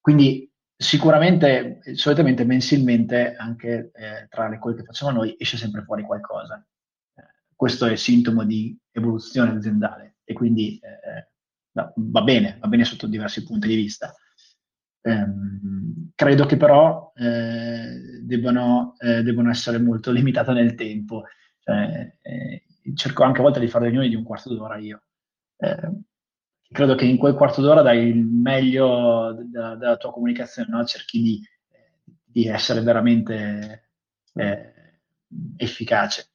quindi 0.00 0.50
sicuramente, 0.76 1.80
solitamente 1.94 2.42
mensilmente, 2.42 3.36
anche 3.36 3.92
eh, 3.94 4.26
tra 4.28 4.48
le 4.48 4.58
cose 4.58 4.78
che 4.78 4.84
facciamo 4.84 5.12
noi, 5.12 5.36
esce 5.38 5.56
sempre 5.56 5.84
fuori 5.84 6.02
qualcosa. 6.02 6.66
Eh, 7.14 7.22
questo 7.54 7.86
è 7.86 7.94
sintomo 7.94 8.42
di 8.42 8.76
evoluzione 8.90 9.52
aziendale 9.52 10.16
e 10.24 10.32
quindi 10.32 10.80
eh, 10.80 11.28
va 11.70 12.22
bene, 12.22 12.56
va 12.58 12.66
bene 12.66 12.84
sotto 12.84 13.06
diversi 13.06 13.44
punti 13.44 13.68
di 13.68 13.76
vista. 13.76 14.12
Um, 15.02 16.12
credo 16.14 16.46
che 16.46 16.56
però 16.56 17.12
eh, 17.16 18.20
debbano, 18.22 18.94
eh, 18.98 19.22
debbano, 19.22 19.50
essere 19.50 19.78
molto 19.78 20.10
limitate 20.12 20.52
nel 20.52 20.74
tempo. 20.74 21.24
Cioè, 21.58 22.16
eh, 22.22 22.64
cerco 22.94 23.24
anche 23.24 23.40
a 23.40 23.42
volte 23.42 23.60
di 23.60 23.68
fare 23.68 23.86
riunioni 23.86 24.08
di 24.08 24.14
un 24.14 24.22
quarto 24.22 24.54
d'ora 24.54 24.76
io. 24.76 25.02
Eh, 25.56 25.90
credo 26.72 26.94
che 26.94 27.04
in 27.04 27.18
quel 27.18 27.34
quarto 27.34 27.60
d'ora 27.60 27.82
dai 27.82 28.08
il 28.08 28.24
meglio 28.24 29.32
della, 29.32 29.76
della 29.76 29.96
tua 29.96 30.12
comunicazione, 30.12 30.68
no? 30.70 30.84
cerchi 30.84 31.22
di, 31.22 31.40
di, 32.24 32.46
essere 32.46 32.80
veramente 32.80 33.90
eh, 34.34 34.72
efficace. 35.56 36.30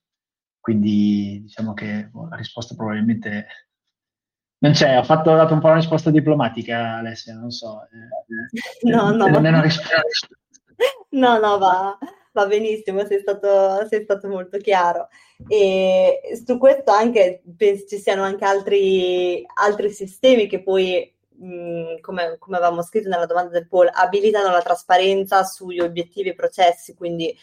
Quindi 0.59 1.39
diciamo 1.43 1.73
che 1.73 2.09
boh, 2.11 2.27
la 2.27 2.35
risposta 2.35 2.75
probabilmente 2.75 3.47
non 4.59 4.71
c'è, 4.71 4.97
ho, 4.97 5.03
fatto, 5.03 5.31
ho 5.31 5.35
dato 5.35 5.53
un 5.53 5.59
po' 5.59 5.67
una 5.67 5.75
risposta 5.75 6.09
diplomatica, 6.09 6.95
Alessia, 6.95 7.35
non 7.35 7.51
so. 7.51 7.87
Eh, 7.91 8.89
no, 8.89 9.11
no. 9.11 9.27
Non 9.27 9.45
è 9.45 9.49
una 9.49 9.61
risposta. 9.61 10.01
No, 11.09 11.39
no, 11.39 11.57
va, 11.57 11.97
va 12.33 12.45
benissimo, 12.45 13.03
sei 13.05 13.19
stato, 13.21 13.87
sei 13.87 14.03
stato, 14.03 14.27
molto 14.27 14.59
chiaro. 14.59 15.07
E 15.47 16.19
su 16.45 16.59
questo 16.59 16.91
anche 16.91 17.41
penso 17.55 17.87
ci 17.87 17.97
siano 17.97 18.21
anche 18.21 18.45
altri, 18.45 19.43
altri 19.55 19.89
sistemi 19.89 20.47
che 20.47 20.61
poi, 20.61 21.11
mh, 21.29 21.99
come, 22.01 22.35
come, 22.37 22.57
avevamo 22.57 22.83
scritto 22.83 23.09
nella 23.09 23.25
domanda 23.25 23.51
del 23.51 23.67
poll, 23.67 23.89
abilitano 23.91 24.51
la 24.51 24.61
trasparenza 24.61 25.43
sugli 25.43 25.79
obiettivi 25.79 26.29
e 26.29 26.35
processi, 26.35 26.93
quindi 26.93 27.35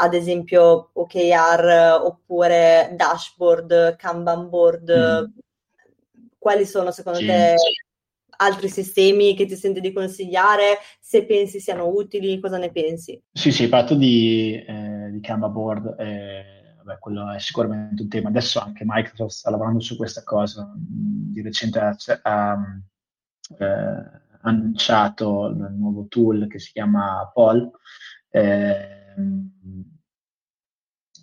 ad 0.00 0.14
esempio 0.14 0.90
OKR 0.92 2.00
oppure 2.00 2.94
dashboard, 2.96 3.96
Kanban 3.96 4.48
board, 4.48 4.90
mm 4.90 5.38
quali 6.48 6.64
sono 6.64 6.90
secondo 6.90 7.18
sì. 7.18 7.26
te 7.26 7.54
altri 8.38 8.70
sistemi 8.70 9.34
che 9.34 9.44
ti 9.44 9.54
senti 9.54 9.80
di 9.80 9.92
consigliare? 9.92 10.78
Se 10.98 11.26
pensi 11.26 11.60
siano 11.60 11.88
utili, 11.88 12.40
cosa 12.40 12.56
ne 12.56 12.70
pensi? 12.70 13.20
Sì, 13.30 13.52
sì, 13.52 13.68
parto 13.68 13.94
di, 13.94 14.54
eh, 14.54 15.10
di 15.10 15.20
Canva 15.20 15.48
Board. 15.50 15.96
Eh, 15.98 16.74
vabbè, 16.78 16.98
quello 17.00 17.30
è 17.30 17.38
sicuramente 17.38 18.00
un 18.00 18.08
tema. 18.08 18.30
Adesso 18.30 18.60
anche 18.60 18.84
Microsoft 18.86 19.36
sta 19.36 19.50
lavorando 19.50 19.80
su 19.80 19.94
questa 19.96 20.22
cosa. 20.22 20.72
Di 20.74 21.42
recente 21.42 21.80
ha, 21.80 21.94
ha 22.22 22.56
eh, 23.58 24.20
annunciato 24.40 25.48
il 25.48 25.74
nuovo 25.76 26.06
tool 26.08 26.46
che 26.48 26.58
si 26.58 26.72
chiama 26.72 27.30
Poll. 27.34 27.70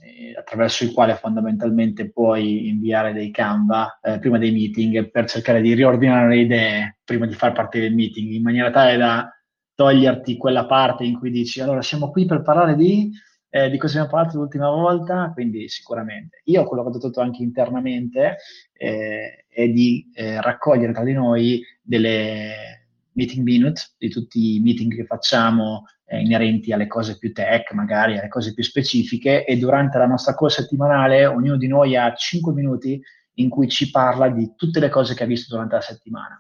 Eh, 0.05 0.35
attraverso 0.37 0.83
il 0.83 0.93
quale 0.93 1.15
fondamentalmente 1.15 2.11
puoi 2.11 2.67
inviare 2.67 3.11
dei 3.11 3.31
Canva 3.31 3.99
eh, 4.03 4.19
prima 4.19 4.37
dei 4.37 4.51
meeting 4.51 5.09
per 5.09 5.27
cercare 5.27 5.61
di 5.61 5.73
riordinare 5.73 6.27
le 6.27 6.37
idee 6.41 6.97
prima 7.03 7.25
di 7.25 7.33
far 7.33 7.53
partire 7.53 7.87
il 7.87 7.95
meeting, 7.95 8.31
in 8.31 8.43
maniera 8.43 8.69
tale 8.69 8.97
da 8.97 9.27
toglierti 9.73 10.37
quella 10.37 10.67
parte 10.67 11.05
in 11.05 11.17
cui 11.17 11.31
dici 11.31 11.59
allora 11.59 11.81
siamo 11.81 12.11
qui 12.11 12.25
per 12.25 12.43
parlare 12.43 12.75
di, 12.75 13.09
eh, 13.49 13.71
di 13.71 13.77
cosa 13.79 13.97
abbiamo 13.97 14.15
parlato 14.15 14.37
l'ultima 14.37 14.69
volta, 14.69 15.31
quindi 15.33 15.67
sicuramente. 15.69 16.41
Io 16.45 16.65
quello 16.65 16.83
che 16.83 16.89
ho 16.89 16.99
detto 16.99 17.21
anche 17.21 17.41
internamente 17.41 18.37
eh, 18.73 19.45
è 19.47 19.67
di 19.69 20.11
eh, 20.13 20.39
raccogliere 20.39 20.93
tra 20.93 21.03
di 21.03 21.13
noi 21.13 21.63
delle 21.81 22.84
meeting 23.15 23.43
minute 23.43 23.81
di 23.97 24.09
tutti 24.09 24.55
i 24.55 24.59
meeting 24.59 24.93
che 24.93 25.05
facciamo 25.05 25.85
eh, 26.05 26.21
inerenti 26.21 26.71
alle 26.71 26.87
cose 26.87 27.17
più 27.17 27.33
tech, 27.33 27.71
magari 27.73 28.17
alle 28.17 28.27
cose 28.27 28.53
più 28.53 28.63
specifiche 28.63 29.45
e 29.45 29.57
durante 29.57 29.97
la 29.97 30.05
nostra 30.05 30.35
call 30.35 30.49
settimanale 30.49 31.25
ognuno 31.25 31.57
di 31.57 31.67
noi 31.67 31.95
ha 31.95 32.13
5 32.13 32.53
minuti 32.53 33.01
in 33.37 33.49
cui 33.49 33.67
ci 33.67 33.89
parla 33.89 34.29
di 34.29 34.53
tutte 34.55 34.79
le 34.79 34.89
cose 34.89 35.13
che 35.13 35.23
ha 35.23 35.27
visto 35.27 35.53
durante 35.53 35.75
la 35.75 35.81
settimana. 35.81 36.39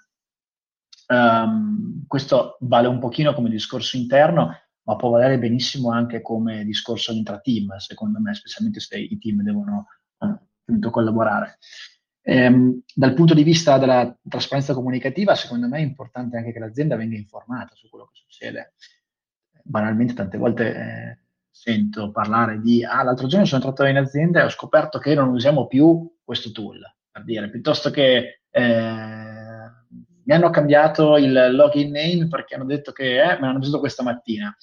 Um, 1.07 2.05
questo 2.07 2.57
vale 2.61 2.87
un 2.87 2.99
pochino 2.99 3.33
come 3.33 3.49
discorso 3.49 3.97
interno, 3.97 4.57
ma 4.83 4.95
può 4.95 5.09
valere 5.09 5.39
benissimo 5.39 5.91
anche 5.91 6.21
come 6.21 6.63
discorso 6.63 7.11
intra-team, 7.11 7.75
secondo 7.77 8.19
me, 8.19 8.33
specialmente 8.33 8.79
se 8.79 8.97
i 8.97 9.17
team 9.17 9.41
devono 9.41 9.87
appunto 10.17 10.89
collaborare. 10.89 11.57
Ehm, 12.27 12.81
dal 12.91 13.13
punto 13.13 13.35
di 13.35 13.43
vista 13.43 13.77
della 13.77 14.17
trasparenza 14.27 14.73
comunicativa, 14.73 15.35
secondo 15.35 15.67
me 15.67 15.77
è 15.77 15.81
importante 15.81 16.37
anche 16.37 16.51
che 16.51 16.57
l'azienda 16.57 16.95
venga 16.95 17.15
informata 17.15 17.75
su 17.75 17.87
quello 17.87 18.05
che 18.05 18.15
succede. 18.15 18.73
Banalmente, 19.63 20.15
tante 20.15 20.39
volte 20.39 20.75
eh, 20.75 21.19
sento 21.51 22.09
parlare 22.09 22.59
di, 22.61 22.83
ah, 22.83 23.03
l'altro 23.03 23.27
giorno 23.27 23.45
sono 23.45 23.63
entrato 23.63 23.87
in 23.87 23.97
azienda 23.97 24.41
e 24.41 24.45
ho 24.45 24.49
scoperto 24.49 24.97
che 24.97 25.13
non 25.13 25.29
usiamo 25.29 25.67
più 25.67 26.15
questo 26.23 26.51
tool, 26.51 26.79
per 27.11 27.23
dire, 27.23 27.47
piuttosto 27.51 27.91
che 27.91 28.41
eh, 28.49 28.61
mi 30.23 30.33
hanno 30.33 30.49
cambiato 30.49 31.17
il 31.17 31.51
login 31.51 31.91
name 31.91 32.27
perché 32.27 32.55
hanno 32.55 32.65
detto 32.65 32.91
che 32.91 33.21
eh, 33.21 33.39
me 33.39 33.41
l'hanno 33.41 33.59
usato 33.59 33.79
questa 33.79 34.01
mattina. 34.01 34.55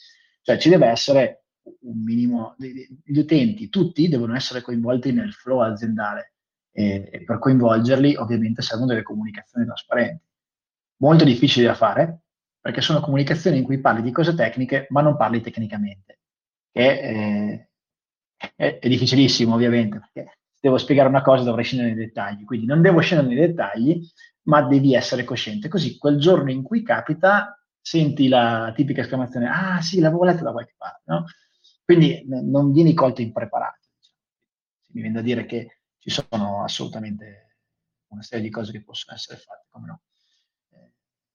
Cioè 0.43 0.59
ci 0.59 0.69
deve 0.69 0.89
essere 0.89 1.45
un 1.83 2.03
minimo, 2.03 2.57
gli 2.59 3.19
utenti, 3.19 3.69
tutti 3.69 4.09
devono 4.09 4.35
essere 4.35 4.63
coinvolti 4.63 5.13
nel 5.13 5.33
flow 5.33 5.61
aziendale 5.61 6.32
e, 6.73 7.09
e 7.13 7.25
per 7.25 7.39
coinvolgerli 7.39 8.17
ovviamente 8.17 8.63
servono 8.63 8.89
delle 8.89 9.03
comunicazioni 9.03 9.67
trasparenti. 9.67 10.25
Molto 10.97 11.25
difficili 11.25 11.67
da 11.67 11.75
fare 11.75 12.23
perché 12.61 12.81
sono 12.81 13.01
comunicazioni 13.01 13.59
in 13.59 13.65
cui 13.65 13.81
parli 13.81 14.03
di 14.03 14.13
cose 14.13 14.35
tecniche 14.35 14.87
ma 14.91 15.03
non 15.03 15.17
parli 15.17 15.41
tecnicamente, 15.41 16.21
che 16.71 17.01
è, 17.01 17.69
è, 18.57 18.79
è 18.79 18.89
difficilissimo 18.89 19.55
ovviamente 19.55 19.99
perché 19.99 20.39
se 20.53 20.61
devo 20.61 20.79
spiegare 20.79 21.09
una 21.09 21.23
cosa 21.23 21.45
dovrei 21.45 21.65
scendere 21.65 21.95
nei 21.95 22.07
dettagli, 22.07 22.45
quindi 22.45 22.67
non 22.67 22.81
devo 22.83 23.01
scendere 23.01 23.35
nei 23.35 23.47
dettagli 23.49 24.01
ma 24.45 24.63
devi 24.63 24.95
essere 24.95 25.25
cosciente, 25.25 25.69
così 25.69 25.99
quel 25.99 26.19
giorno 26.19 26.51
in 26.51 26.63
cui 26.63 26.83
capita 26.83 27.57
senti 27.81 28.29
la 28.29 28.73
tipica 28.75 29.03
esclamazione, 29.03 29.49
ah 29.49 29.81
sì, 29.81 30.01
l'avevo 30.01 30.25
letto 30.25 30.45
da 30.45 30.53
qualche 30.53 30.75
parte, 30.77 31.03
no? 31.07 31.25
Quindi 31.85 32.25
n- 32.27 32.49
non 32.49 32.73
vieni 32.73 32.95
colto 32.95 33.23
impreparato. 33.23 33.81
Mi 34.93 35.01
viene 35.03 35.17
da 35.17 35.23
dire 35.23 35.47
che 35.47 35.82
ci 36.03 36.11
sono 36.11 36.65
assolutamente 36.65 37.59
una 38.09 38.23
serie 38.23 38.45
di 38.45 38.51
cose 38.51 38.73
che 38.73 38.83
possono 38.83 39.17
essere 39.17 39.39
fatte, 39.39 39.67
come 39.71 39.87
no. 39.87 40.01
Eh, 40.71 40.93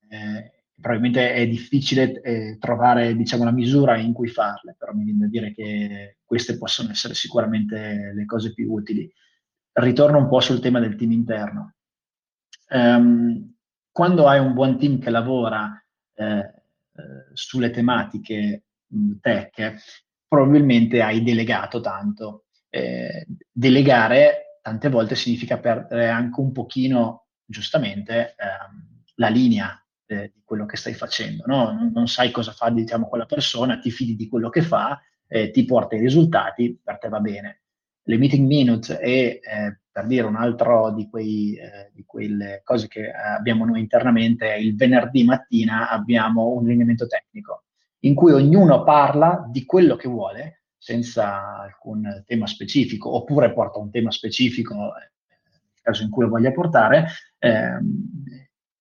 eh, 0.10 0.64
probabilmente 0.80 1.34
è 1.34 1.48
difficile 1.48 2.22
eh, 2.22 2.58
trovare 2.60 3.16
diciamo, 3.16 3.46
la 3.46 3.52
misura 3.52 3.98
in 3.98 4.12
cui 4.12 4.28
farle, 4.28 4.76
però 4.78 4.92
mi 4.94 5.06
viene 5.06 5.20
da 5.20 5.28
dire 5.28 5.54
che 5.54 6.18
queste 6.26 6.58
possono 6.58 6.92
essere 6.92 7.14
sicuramente 7.14 8.12
le 8.14 8.26
cose 8.26 8.54
più 8.54 8.70
utili. 8.70 9.10
Ritorno 9.72 10.18
un 10.18 10.28
po' 10.28 10.42
sul 10.42 10.60
tema 10.60 10.82
del 10.82 10.98
team 10.98 11.12
interno. 11.12 11.76
Um, 12.70 13.56
quando 13.90 14.28
hai 14.28 14.40
un 14.40 14.54
buon 14.54 14.78
team 14.78 15.00
che 15.00 15.10
lavora 15.10 15.82
eh, 16.14 16.40
eh 16.40 16.54
sulle 17.32 17.70
tematiche 17.70 18.64
tech, 19.22 19.76
probabilmente 20.28 21.02
hai 21.02 21.24
delegato 21.24 21.80
tanto. 21.80 22.48
Eh, 22.70 23.26
delegare 23.50 24.47
tante 24.68 24.90
volte 24.90 25.16
significa 25.16 25.60
perdere 25.60 26.10
anche 26.10 26.42
un 26.42 26.52
pochino, 26.52 27.28
giustamente, 27.46 28.36
ehm, 28.38 29.04
la 29.16 29.30
linea 29.30 29.82
eh, 30.06 30.34
di 30.34 30.42
quello 30.44 30.66
che 30.66 30.76
stai 30.76 30.94
facendo. 30.94 31.46
No? 31.46 31.72
Non, 31.72 31.92
non, 31.94 32.10
sai 32.10 32.32
cosa 32.32 32.52
fa 32.52 32.70
diciamo, 32.70 33.08
quella 33.08 33.26
persona, 33.26 33.80
ti 33.80 33.92
fidi 33.92 34.18
di 34.18 34.28
quello 34.28 34.50
che 34.50 34.62
fa, 34.62 35.02
eh, 35.26 35.52
ti 35.52 35.64
porta 35.64 35.96
i 35.96 36.02
risultati, 36.02 36.78
per 36.84 36.98
te 36.98 37.08
va 37.08 37.22
bene. 37.22 37.62
Le 38.04 38.18
meeting 38.18 38.46
minutes 38.46 38.90
è, 38.92 39.40
eh, 39.42 39.80
per 39.90 40.06
dire 40.06 40.28
un 40.28 40.36
altro 40.36 40.92
di, 40.92 41.08
quei, 41.10 41.56
eh, 41.56 41.90
di 41.94 42.04
quelle 42.06 42.60
cose 42.66 42.90
che 42.90 43.10
abbiamo 43.10 43.64
noi 43.64 43.80
internamente, 43.80 44.54
il 44.56 44.76
venerdì 44.76 45.24
mattina 45.24 45.90
abbiamo 45.90 46.50
un 46.50 46.66
lineamento 46.66 47.08
tecnico 47.08 47.64
in 48.00 48.16
cui 48.16 48.34
ognuno 48.34 48.84
parla 48.84 49.48
di 49.50 49.64
quello 49.64 49.96
che 49.96 50.10
vuole 50.10 50.64
senza 50.88 51.60
alcun 51.60 52.24
tema 52.26 52.48
specifico, 52.48 53.14
oppure 53.14 53.52
porta 53.52 53.78
un 53.78 53.92
tema 53.92 54.10
specifico 54.10 54.74
eh, 54.96 55.12
nel 55.50 55.82
caso 55.82 56.04
in 56.04 56.10
cui 56.10 56.24
lo 56.24 56.30
voglia 56.30 56.54
portare, 56.54 57.08
ehm, 57.40 58.10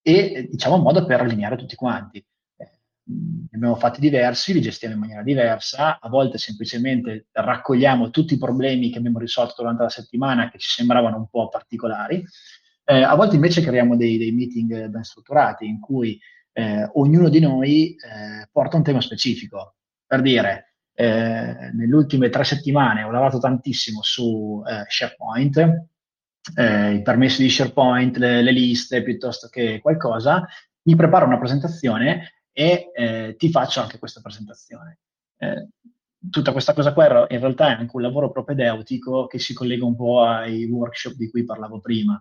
e 0.01 0.47
diciamo 0.49 0.75
un 0.75 0.83
modo 0.83 1.05
per 1.05 1.19
allineare 1.19 1.57
tutti 1.57 1.75
quanti. 1.75 2.19
Eh, 2.55 2.69
ne 3.05 3.49
abbiamo 3.51 3.75
fatti 3.75 3.99
diversi, 3.99 4.53
li 4.53 4.61
gestiamo 4.61 4.93
in 4.93 5.01
maniera 5.01 5.21
diversa, 5.21 5.99
a 5.99 6.07
volte 6.07 6.37
semplicemente 6.37 7.27
raccogliamo 7.29 8.09
tutti 8.09 8.35
i 8.35 8.37
problemi 8.37 8.89
che 8.89 8.99
abbiamo 8.99 9.19
risolto 9.19 9.55
durante 9.57 9.83
la 9.83 9.89
settimana 9.89 10.49
che 10.49 10.59
ci 10.59 10.69
sembravano 10.69 11.17
un 11.17 11.27
po' 11.27 11.49
particolari, 11.49 12.23
eh, 12.85 13.01
a 13.03 13.15
volte 13.15 13.35
invece 13.35 13.61
creiamo 13.61 13.97
dei, 13.97 14.17
dei, 14.17 14.31
meeting 14.31 14.87
ben 14.87 15.03
strutturati 15.03 15.65
in 15.65 15.81
cui 15.81 16.17
eh, 16.53 16.89
ognuno 16.93 17.27
di 17.27 17.41
noi 17.41 17.95
eh, 17.95 18.47
porta 18.49 18.77
un 18.77 18.83
tema 18.83 19.01
specifico. 19.01 19.75
Per 20.05 20.21
dire, 20.21 20.67
eh, 20.99 21.69
nelle 21.73 21.93
ultime 21.93 22.29
tre 22.29 22.43
settimane 22.43 23.03
ho 23.03 23.11
lavorato 23.11 23.37
tantissimo 23.37 24.01
su 24.01 24.63
eh, 24.65 24.83
SharePoint, 24.87 25.57
eh, 26.55 26.93
i 26.95 27.01
permessi 27.03 27.43
di 27.43 27.51
SharePoint, 27.51 28.17
le, 28.17 28.41
le, 28.41 28.51
liste 28.51 29.03
piuttosto 29.03 29.47
che 29.47 29.79
qualcosa, 29.79 30.43
mi 30.83 30.95
preparo 30.95 31.27
una 31.27 31.37
presentazione 31.37 32.41
e 32.51 32.89
eh, 32.95 33.35
ti 33.37 33.51
faccio 33.51 33.79
anche 33.79 33.99
questa 33.99 34.21
presentazione. 34.21 35.01
Eh, 35.37 35.67
tutta 36.31 36.51
questa 36.51 36.73
cosa 36.73 36.93
qua 36.93 37.27
in 37.29 37.39
realtà 37.39 37.67
è 37.67 37.79
anche 37.79 37.95
un 37.95 38.01
lavoro 38.01 38.31
propedeutico 38.31 39.27
che 39.27 39.37
si 39.37 39.53
collega 39.53 39.85
un 39.85 39.95
po' 39.95 40.23
ai 40.23 40.65
workshop 40.65 41.13
di 41.13 41.29
cui 41.29 41.45
parlavo 41.45 41.79
prima, 41.79 42.19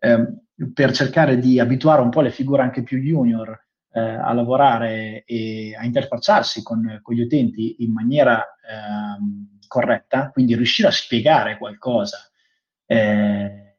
eh, 0.00 0.34
per 0.74 0.92
cercare 0.92 1.38
di 1.38 1.58
abituare 1.58 2.02
un 2.02 2.10
po' 2.10 2.20
le 2.20 2.30
figure 2.30 2.60
anche 2.60 2.82
più 2.82 2.98
junior 2.98 3.61
eh, 3.92 4.00
a 4.00 4.32
lavorare 4.32 5.24
e 5.24 5.76
a 5.76 5.84
interfacciarsi 5.84 6.62
con, 6.62 7.00
con 7.02 7.14
gli 7.14 7.20
utenti 7.20 7.82
in 7.82 7.92
maniera 7.92 8.44
ehm, 8.66 9.58
corretta, 9.66 10.30
quindi 10.30 10.54
riuscire 10.54 10.88
a 10.88 10.92
spiegare 10.92 11.58
qualcosa 11.58 12.18
eh, 12.86 13.76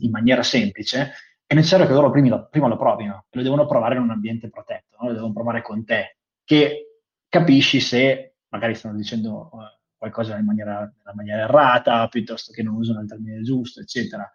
in 0.00 0.10
maniera 0.10 0.42
semplice, 0.42 1.12
è 1.46 1.54
necessario 1.54 1.86
che 1.86 1.92
loro 1.92 2.10
prima, 2.10 2.42
prima 2.44 2.68
lo 2.68 2.76
provino, 2.76 3.26
lo 3.30 3.42
devono 3.42 3.66
provare 3.66 3.96
in 3.96 4.02
un 4.02 4.10
ambiente 4.10 4.48
protetto, 4.48 4.96
no? 5.00 5.08
lo 5.08 5.14
devono 5.14 5.32
provare 5.32 5.62
con 5.62 5.84
te, 5.84 6.16
che 6.44 7.00
capisci 7.28 7.80
se 7.80 8.36
magari 8.48 8.74
stanno 8.74 8.96
dicendo 8.96 9.50
uh, 9.52 9.58
qualcosa 9.96 10.36
in 10.36 10.44
maniera, 10.44 10.80
in 10.82 11.12
maniera, 11.14 11.42
errata, 11.42 12.08
piuttosto 12.08 12.52
che 12.52 12.62
non 12.62 12.74
usano 12.74 13.00
il 13.00 13.08
termine 13.08 13.42
giusto, 13.42 13.80
eccetera. 13.80 14.30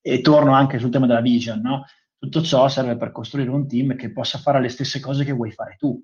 E 0.00 0.20
torno 0.20 0.52
anche 0.52 0.78
sul 0.78 0.90
tema 0.90 1.06
della 1.06 1.20
vision, 1.20 1.60
no? 1.60 1.84
Tutto 2.18 2.42
ciò 2.42 2.68
serve 2.68 2.96
per 2.96 3.12
costruire 3.12 3.50
un 3.50 3.66
team 3.68 3.96
che 3.96 4.12
possa 4.12 4.38
fare 4.38 4.60
le 4.60 4.68
stesse 4.68 5.00
cose 5.00 5.24
che 5.24 5.32
vuoi 5.32 5.52
fare 5.52 5.76
tu. 5.78 6.02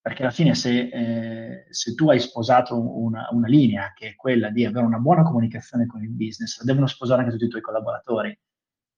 Perché 0.00 0.22
alla 0.22 0.30
fine 0.30 0.54
se, 0.54 0.88
eh, 0.88 1.66
se 1.70 1.94
tu 1.94 2.08
hai 2.08 2.20
sposato 2.20 2.78
una, 2.78 3.28
una 3.32 3.48
linea 3.48 3.92
che 3.94 4.10
è 4.10 4.14
quella 4.14 4.50
di 4.50 4.64
avere 4.64 4.86
una 4.86 4.98
buona 4.98 5.22
comunicazione 5.22 5.86
con 5.86 6.02
il 6.02 6.10
business, 6.10 6.58
la 6.58 6.64
devono 6.64 6.86
sposare 6.86 7.22
anche 7.22 7.32
tutti 7.32 7.46
i 7.46 7.48
tuoi 7.48 7.62
collaboratori 7.62 8.38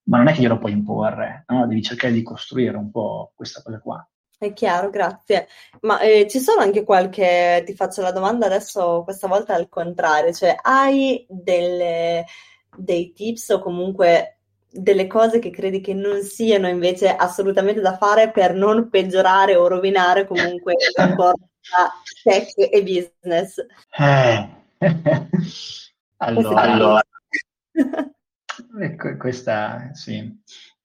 ma 0.09 0.17
non 0.19 0.29
è 0.29 0.33
che 0.33 0.41
glielo 0.41 0.59
puoi 0.59 0.73
imporre, 0.73 1.45
no? 1.49 1.67
devi 1.67 1.83
cercare 1.83 2.13
di 2.13 2.23
costruire 2.23 2.77
un 2.77 2.91
po' 2.91 3.33
questa 3.35 3.63
cosa 3.63 3.79
qua. 3.79 4.09
È 4.39 4.53
chiaro, 4.53 4.91
grazie. 4.91 5.49
Ma 5.83 6.01
eh, 6.01 6.27
ci 6.29 6.39
sono 6.39 6.61
anche 6.61 6.85
qualche, 6.85 7.63
ti 7.67 7.75
faccio 7.75 8.03
la 8.03 8.13
domanda 8.13 8.47
adesso, 8.47 9.03
questa 9.05 9.27
volta 9.27 9.55
al 9.55 9.69
contrario, 9.69 10.33
cioè 10.33 10.57
hai 10.61 11.27
delle, 11.29 12.25
dei 12.77 13.13
tips 13.13 13.51
o 13.51 13.61
comunque 13.61 14.38
delle 14.71 15.07
cose 15.07 15.39
che 15.39 15.51
credi 15.51 15.81
che 15.81 15.95
non 15.95 16.23
siano 16.23 16.69
invece 16.69 17.15
assolutamente 17.15 17.81
da 17.81 17.97
fare 17.97 18.31
per 18.31 18.55
non 18.55 18.89
peggiorare 18.91 19.57
o 19.57 19.67
rovinare 19.67 20.27
comunque 20.27 20.75
il 20.75 20.93
rapporto 20.95 21.49
tra 21.61 21.91
tech 22.23 22.53
e 22.57 22.83
business? 22.83 23.65
Eh. 23.97 24.49
allora, 26.19 26.61
allora. 26.61 27.03
Ecco, 28.81 29.17
questa, 29.17 29.91
sì. 29.95 30.37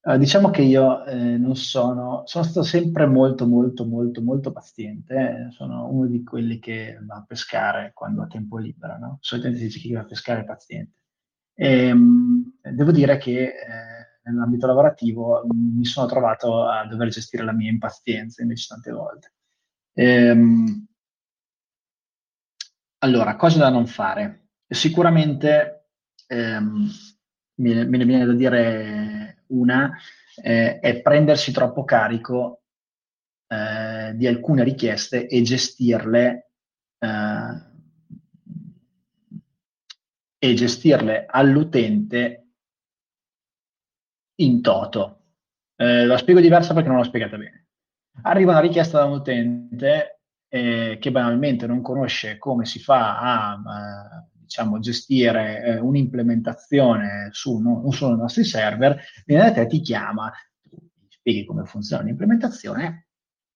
Uh, 0.02 0.18
diciamo 0.18 0.50
che 0.50 0.62
io 0.62 1.06
eh, 1.06 1.38
non 1.38 1.56
sono, 1.56 2.24
sono 2.26 2.44
stato 2.44 2.64
sempre 2.64 3.06
molto, 3.06 3.48
molto, 3.48 3.86
molto, 3.86 4.22
molto 4.22 4.52
paziente. 4.52 5.48
Sono 5.52 5.88
uno 5.90 6.08
di 6.08 6.24
quelli 6.24 6.60
che 6.60 7.00
va 7.02 7.16
a 7.16 7.26
pescare 7.28 7.92
quando 7.94 8.22
ha 8.22 8.28
tempo 8.28 8.58
libero, 8.58 8.98
no? 8.98 9.18
Solitamente 9.22 9.62
si 9.62 9.68
dice 9.68 9.80
che 9.80 9.88
chi 9.88 9.94
va 9.94 10.02
a 10.02 10.06
pescare 10.06 10.42
è 10.42 10.46
paziente. 10.46 10.98
E, 11.56 11.92
um, 11.92 12.53
devo 12.72 12.92
dire 12.92 13.18
che 13.18 13.44
eh, 13.44 14.20
nell'ambito 14.24 14.68
lavorativo 14.68 15.46
mi 15.52 15.86
sono 15.86 16.08
trovato 16.08 16.66
a 16.66 16.86
dover 16.86 17.10
gestire 17.10 17.44
la 17.44 17.54
mia 17.54 17.70
impazienza 17.70 18.42
invece 18.42 18.68
tante 18.70 18.92
volte. 18.92 19.34
E, 19.94 20.32
um, 20.32 20.86
allora, 23.00 23.36
cose 23.36 23.60
da 23.60 23.70
non 23.70 23.86
fare. 23.86 24.48
Sicuramente 24.66 25.90
ehm, 26.28 26.90
me 27.56 27.84
ne 27.84 28.06
viene 28.06 28.26
da 28.26 28.34
dire 28.34 29.44
una, 29.48 29.92
eh, 30.42 30.80
è 30.80 31.02
prendersi 31.02 31.52
troppo 31.52 31.84
carico 31.84 32.64
eh, 33.48 34.14
di 34.16 34.26
alcune 34.26 34.64
richieste 34.64 35.28
e 35.28 35.42
gestirle, 35.42 36.52
eh, 36.98 37.72
e 40.40 40.54
gestirle 40.54 41.26
all'utente 41.30 42.43
in 44.36 44.62
toto. 44.62 45.20
Eh, 45.76 46.06
la 46.06 46.18
spiego 46.18 46.40
diversa 46.40 46.74
perché 46.74 46.90
non 46.90 46.98
l'ho 46.98 47.04
spiegata 47.04 47.38
bene. 47.38 47.68
Arriva 48.24 48.52
una 48.52 48.60
richiesta 48.60 49.00
da 49.00 49.06
un 49.06 49.14
utente 49.14 50.22
eh, 50.48 50.98
che 51.00 51.12
banalmente 51.12 51.66
non 51.66 51.82
conosce 51.82 52.38
come 52.38 52.66
si 52.66 52.80
fa 52.80 53.20
a 53.20 54.28
diciamo, 54.44 54.80
gestire 54.80 55.64
eh, 55.64 55.80
un'implementazione 55.80 57.30
su 57.32 57.58
non 57.58 57.92
solo 57.92 58.14
i 58.16 58.20
nostri 58.20 58.44
server, 58.44 59.02
viene 59.26 59.46
da 59.46 59.52
te, 59.52 59.68
ti 59.68 59.82
chiama, 59.82 60.32
ti 60.62 61.08
spieghi 61.10 61.44
come 61.44 61.66
funziona 61.66 62.04
l'implementazione 62.04 63.08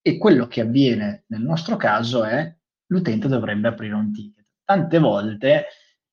e 0.01 0.17
quello 0.17 0.47
che 0.47 0.61
avviene 0.61 1.25
nel 1.27 1.41
nostro 1.41 1.75
caso 1.75 2.23
è 2.23 2.51
l'utente 2.87 3.27
dovrebbe 3.27 3.67
aprire 3.67 3.93
un 3.93 4.11
ticket. 4.11 4.45
Tante 4.63 4.97
volte 4.97 5.65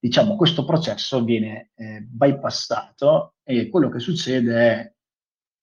diciamo, 0.05 0.37
questo 0.37 0.67
processo 0.67 1.25
viene 1.25 1.71
eh, 1.77 2.03
bypassato 2.03 3.37
e 3.43 3.71
quello 3.71 3.89
che 3.89 4.01
succede 4.01 4.71
è 4.71 4.95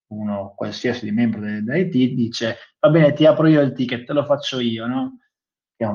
uno 0.08 0.56
qualsiasi 0.56 1.06
di 1.06 1.12
membro 1.12 1.42
dell'IT 1.42 2.16
dice 2.16 2.58
va 2.80 2.90
bene 2.90 3.14
ti 3.14 3.28
apro 3.28 3.46
io 3.46 3.62
il 3.62 3.74
ticket, 3.74 4.04
te 4.04 4.14
lo 4.14 4.26
faccio 4.26 4.60
io, 4.60 4.88
no? 4.88 5.20
È 5.78 5.86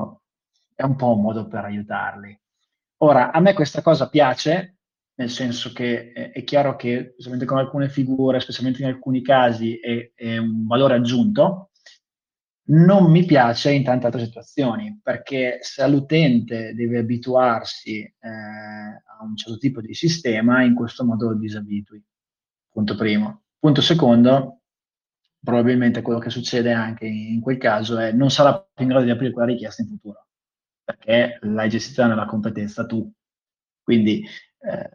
un 0.83 0.95
po' 0.95 1.13
un 1.13 1.21
modo 1.21 1.45
per 1.47 1.65
aiutarli. 1.65 2.39
Ora, 3.01 3.33
a 3.33 3.39
me 3.41 3.53
questa 3.53 3.81
cosa 3.81 4.07
piace, 4.07 4.77
nel 5.15 5.29
senso 5.29 5.73
che 5.73 6.13
è, 6.13 6.31
è 6.31 6.43
chiaro 6.45 6.77
che, 6.77 7.09
specialmente 7.11 7.45
con 7.45 7.57
alcune 7.57 7.89
figure, 7.89 8.39
specialmente 8.39 8.81
in 8.81 8.87
alcuni 8.87 9.21
casi, 9.21 9.77
è, 9.77 10.11
è, 10.15 10.37
un 10.37 10.65
valore 10.65 10.95
aggiunto. 10.95 11.66
Non 12.69 13.09
mi 13.09 13.25
piace 13.25 13.71
in 13.71 13.83
tante 13.83 14.07
altre 14.07 14.25
situazioni, 14.25 14.99
perché 15.01 15.59
se 15.61 15.87
l'utente 15.87 16.73
deve 16.73 16.99
abituarsi 16.99 17.99
eh, 18.01 18.27
a 18.27 19.23
un 19.23 19.35
certo 19.37 19.57
tipo 19.57 19.79
di 19.79 19.93
sistema, 19.93 20.63
in 20.63 20.75
questo 20.75 21.05
modo 21.05 21.29
lo 21.29 21.37
disabitui. 21.37 22.03
Punto 22.69 22.95
primo. 22.95 23.43
Punto 23.57 23.81
secondo, 23.81 24.61
probabilmente 25.39 26.01
quello 26.01 26.19
che 26.19 26.29
succede 26.29 26.73
anche 26.73 27.05
in 27.05 27.39
quel 27.39 27.57
caso 27.57 27.97
è 27.97 28.11
non 28.11 28.29
sarà 28.29 28.59
più 28.59 28.83
in 28.83 28.89
grado 28.89 29.05
di 29.05 29.11
aprire 29.11 29.31
quella 29.31 29.47
richiesta 29.47 29.81
in 29.81 29.87
futuro 29.87 30.27
perché 30.87 31.37
l'hai 31.41 31.67
gestita 31.67 32.07
nella 32.07 32.25
competenza 32.25 32.85
tu. 32.85 33.11
Quindi 33.83 34.25
eh, 34.59 34.89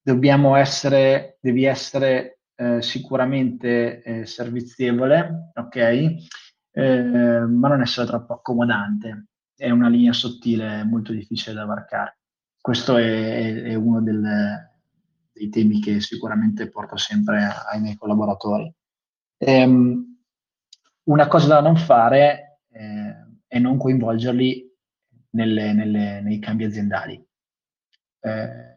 dobbiamo 0.00 0.56
essere, 0.56 1.36
devi 1.42 1.64
essere 1.64 2.40
eh, 2.62 2.80
sicuramente 2.80 4.02
eh, 4.02 4.26
servizievole, 4.26 5.50
ok? 5.54 5.76
Eh, 6.70 7.40
ma 7.48 7.68
non 7.68 7.80
essere 7.80 8.06
troppo 8.06 8.34
accomodante. 8.34 9.26
È 9.54 9.68
una 9.70 9.88
linea 9.88 10.12
sottile 10.12 10.84
molto 10.84 11.12
difficile 11.12 11.54
da 11.54 11.64
varcare. 11.64 12.18
Questo 12.60 12.96
è, 12.96 13.62
è 13.62 13.74
uno 13.74 14.00
del, 14.00 14.22
dei 15.32 15.48
temi 15.48 15.80
che 15.80 16.00
sicuramente 16.00 16.70
porto 16.70 16.96
sempre 16.96 17.48
ai 17.68 17.80
miei 17.80 17.96
collaboratori. 17.96 18.72
Ehm, 19.38 20.20
una 21.04 21.26
cosa 21.26 21.48
da 21.48 21.60
non 21.60 21.76
fare 21.76 22.60
eh, 22.70 23.16
e 23.48 23.58
non 23.58 23.76
coinvolgerli 23.76 24.70
nelle, 25.30 25.72
nelle, 25.72 26.20
nei 26.20 26.38
cambi 26.38 26.64
aziendali. 26.64 27.14
Eh, 28.20 28.71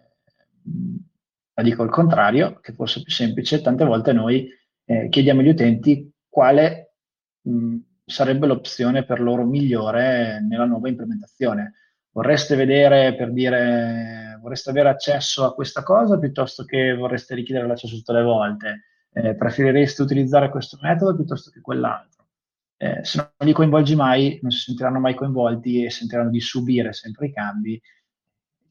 la 1.56 1.64
dico 1.64 1.84
il 1.84 1.90
contrario, 1.90 2.60
che 2.60 2.74
forse 2.74 3.00
è 3.00 3.04
più 3.04 3.12
semplice, 3.12 3.62
tante 3.62 3.86
volte 3.86 4.14
noi 4.14 4.48
eh, 4.86 5.10
chiediamo 5.10 5.42
agli 5.42 5.50
utenti 5.50 6.12
quale 6.30 6.96
mh, 7.42 7.78
sarebbe 8.06 8.46
l'opzione 8.46 9.04
per 9.04 9.20
loro 9.20 9.46
migliore 9.46 10.42
nella 10.48 10.66
nuova 10.66 10.90
implementazione. 10.90 11.74
Vorreste 12.12 12.56
vedere, 12.56 13.16
per 13.16 13.32
dire, 13.32 14.38
vorreste 14.42 14.70
avere 14.70 14.90
accesso 14.90 15.44
a 15.44 15.54
questa 15.54 15.84
cosa 15.84 16.20
piuttosto 16.20 16.64
che 16.64 16.94
vorreste 16.94 17.36
richiedere 17.36 17.68
l'accesso 17.68 17.96
tutte 17.96 18.14
le 18.14 18.24
volte? 18.24 18.84
Eh, 19.12 19.36
preferireste 19.36 20.02
utilizzare 20.02 20.50
questo 20.50 20.78
metodo 20.82 21.16
piuttosto 21.16 21.50
che 21.52 21.62
quell'altro? 21.62 22.16
eh, 22.78 23.04
se 23.04 23.18
non 23.18 23.48
li 23.48 23.54
coinvolgi 23.54 23.96
mai, 23.96 24.40
non 24.42 24.52
si 24.52 24.60
sentiranno 24.60 25.00
mai 25.00 25.16
coinvolti 25.16 25.86
e 25.86 25.90
sentiranno 25.90 26.30
di 26.30 26.42
subire 26.42 26.94
sempre 26.94 27.28
i 27.28 27.34
cambi. 27.34 27.82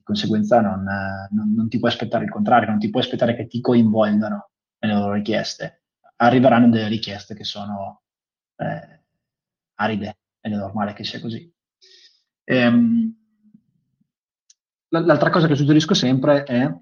Conseguenza 0.05 0.61
non, 0.61 0.85
non, 1.31 1.55
non 1.55 1.69
ti 1.69 1.79
puoi 1.79 1.91
aspettare 1.91 2.25
il 2.25 2.31
contrario, 2.31 2.69
non 2.69 2.79
ti 2.79 2.91
puoi 2.91 3.03
aspettare 3.03 3.35
che 3.35 3.47
ti 3.47 3.61
coinvolgano 3.61 4.51
nelle 4.79 4.95
loro 4.95 5.15
richieste. 5.15 5.83
Arriveranno 6.17 6.69
delle 6.69 6.89
richieste 6.89 7.35
che 7.35 7.45
sono 7.45 8.03
eh, 8.57 9.03
aride 9.77 10.19
ed 10.41 10.53
è 10.53 10.57
normale 10.57 10.93
che 10.93 11.05
sia 11.05 11.21
così. 11.21 11.51
Ehm, 12.45 13.17
l'altra 14.89 15.31
cosa 15.31 15.47
che 15.47 15.57
suggerisco 15.57 15.95
sempre 15.95 16.45
è 16.45 16.73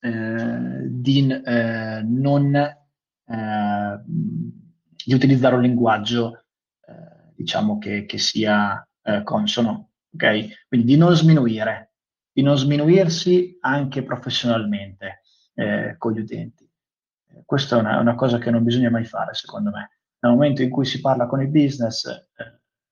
eh, 0.00 0.86
di 0.88 1.30
eh, 1.30 2.02
non 2.04 2.54
eh, 2.54 4.02
di 4.04 5.14
utilizzare 5.14 5.54
un 5.54 5.62
linguaggio 5.62 6.44
eh, 6.86 7.32
diciamo 7.34 7.78
che, 7.78 8.04
che 8.04 8.18
sia 8.18 8.86
eh, 9.02 9.22
consono, 9.22 9.90
ok? 10.12 10.66
Quindi 10.68 10.86
di 10.86 10.96
non 10.96 11.14
sminuire, 11.14 11.91
di 12.32 12.42
non 12.42 12.56
sminuirsi 12.56 13.58
anche 13.60 14.02
professionalmente 14.02 15.22
con 15.98 16.12
gli 16.12 16.20
utenti. 16.20 16.68
Questa 17.44 17.76
è 17.76 17.80
una, 17.80 17.98
una, 18.00 18.14
cosa 18.14 18.38
che 18.38 18.50
non 18.50 18.64
bisogna 18.64 18.90
mai 18.90 19.04
fare, 19.04 19.34
secondo 19.34 19.70
me. 19.70 19.90
Nel 20.20 20.32
momento 20.32 20.62
in 20.62 20.70
cui 20.70 20.84
si 20.84 21.00
parla 21.00 21.26
con 21.26 21.42
il 21.42 21.48
business, 21.48 22.08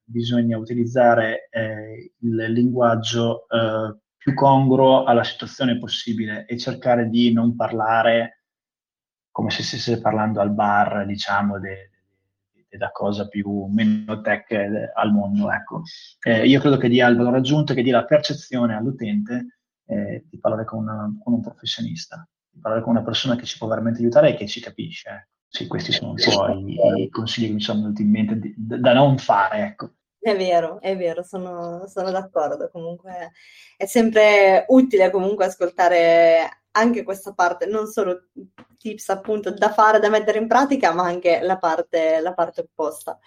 bisogna 0.02 0.58
utilizzare 0.58 1.48
il 2.18 2.52
linguaggio 2.52 3.46
più 4.16 4.34
congruo 4.34 5.04
alla 5.04 5.24
situazione 5.24 5.78
possibile 5.78 6.44
e 6.44 6.58
cercare 6.58 7.08
di 7.08 7.32
non 7.32 7.56
parlare 7.56 8.44
come 9.30 9.50
se 9.50 9.62
stesse 9.62 10.00
parlando 10.00 10.40
al 10.40 10.52
bar, 10.52 11.06
diciamo, 11.06 11.58
della 12.70 12.90
cosa 12.92 13.26
più 13.26 13.66
meno 13.66 14.20
tech 14.20 14.50
eh, 14.52 14.92
al 14.94 15.12
mondo. 15.12 15.50
Ecco. 15.50 15.82
Eh, 16.22 16.46
io 16.46 16.60
credo 16.60 16.76
che 16.76 16.88
dia 16.88 17.08
il 17.08 17.16
valore 17.16 17.38
aggiunto, 17.38 17.74
che 17.74 17.82
dia 17.82 17.96
la 17.96 18.04
percezione 18.04 18.76
all'utente 18.76 19.58
eh, 19.86 20.24
di 20.30 20.38
parlare 20.38 20.64
con, 20.64 20.78
una, 20.78 21.12
con, 21.22 21.34
un 21.34 21.40
professionista, 21.40 22.26
di 22.48 22.60
parlare 22.60 22.82
con 22.82 22.92
una 22.92 23.02
persona 23.02 23.34
che 23.36 23.44
ci 23.44 23.58
può 23.58 23.66
veramente 23.66 23.98
aiutare 23.98 24.30
e 24.30 24.34
che 24.36 24.46
ci 24.46 24.60
capisce. 24.60 25.08
Ecco. 25.08 25.28
Sì, 25.52 25.66
questi 25.66 25.90
sono 25.90 26.12
un 26.12 26.16
po' 26.16 26.48
i, 26.48 27.02
i 27.02 27.08
consigli 27.08 27.48
che 27.48 27.54
mi 27.54 27.60
sono 27.60 27.80
venuti 27.80 28.02
in 28.02 28.10
mente 28.10 28.38
di, 28.38 28.54
da 28.56 28.92
non 28.92 29.18
fare. 29.18 29.64
Ecco. 29.64 29.94
È 30.16 30.36
vero, 30.36 30.80
è 30.80 30.96
vero, 30.96 31.24
sono, 31.24 31.86
sono 31.88 32.10
d'accordo. 32.12 32.70
Comunque 32.70 33.32
è 33.76 33.86
sempre 33.86 34.64
utile 34.68 35.10
comunque 35.10 35.46
ascoltare 35.46 36.59
anche 36.72 37.02
questa 37.02 37.32
parte, 37.32 37.66
non 37.66 37.86
solo 37.86 38.28
tips 38.78 39.08
appunto 39.10 39.50
da 39.50 39.72
fare, 39.72 39.98
da 39.98 40.08
mettere 40.08 40.38
in 40.38 40.46
pratica, 40.46 40.92
ma 40.92 41.04
anche 41.04 41.40
la 41.40 41.58
parte, 41.58 42.20
la 42.20 42.32
parte 42.32 42.62
opposta. 42.62 43.18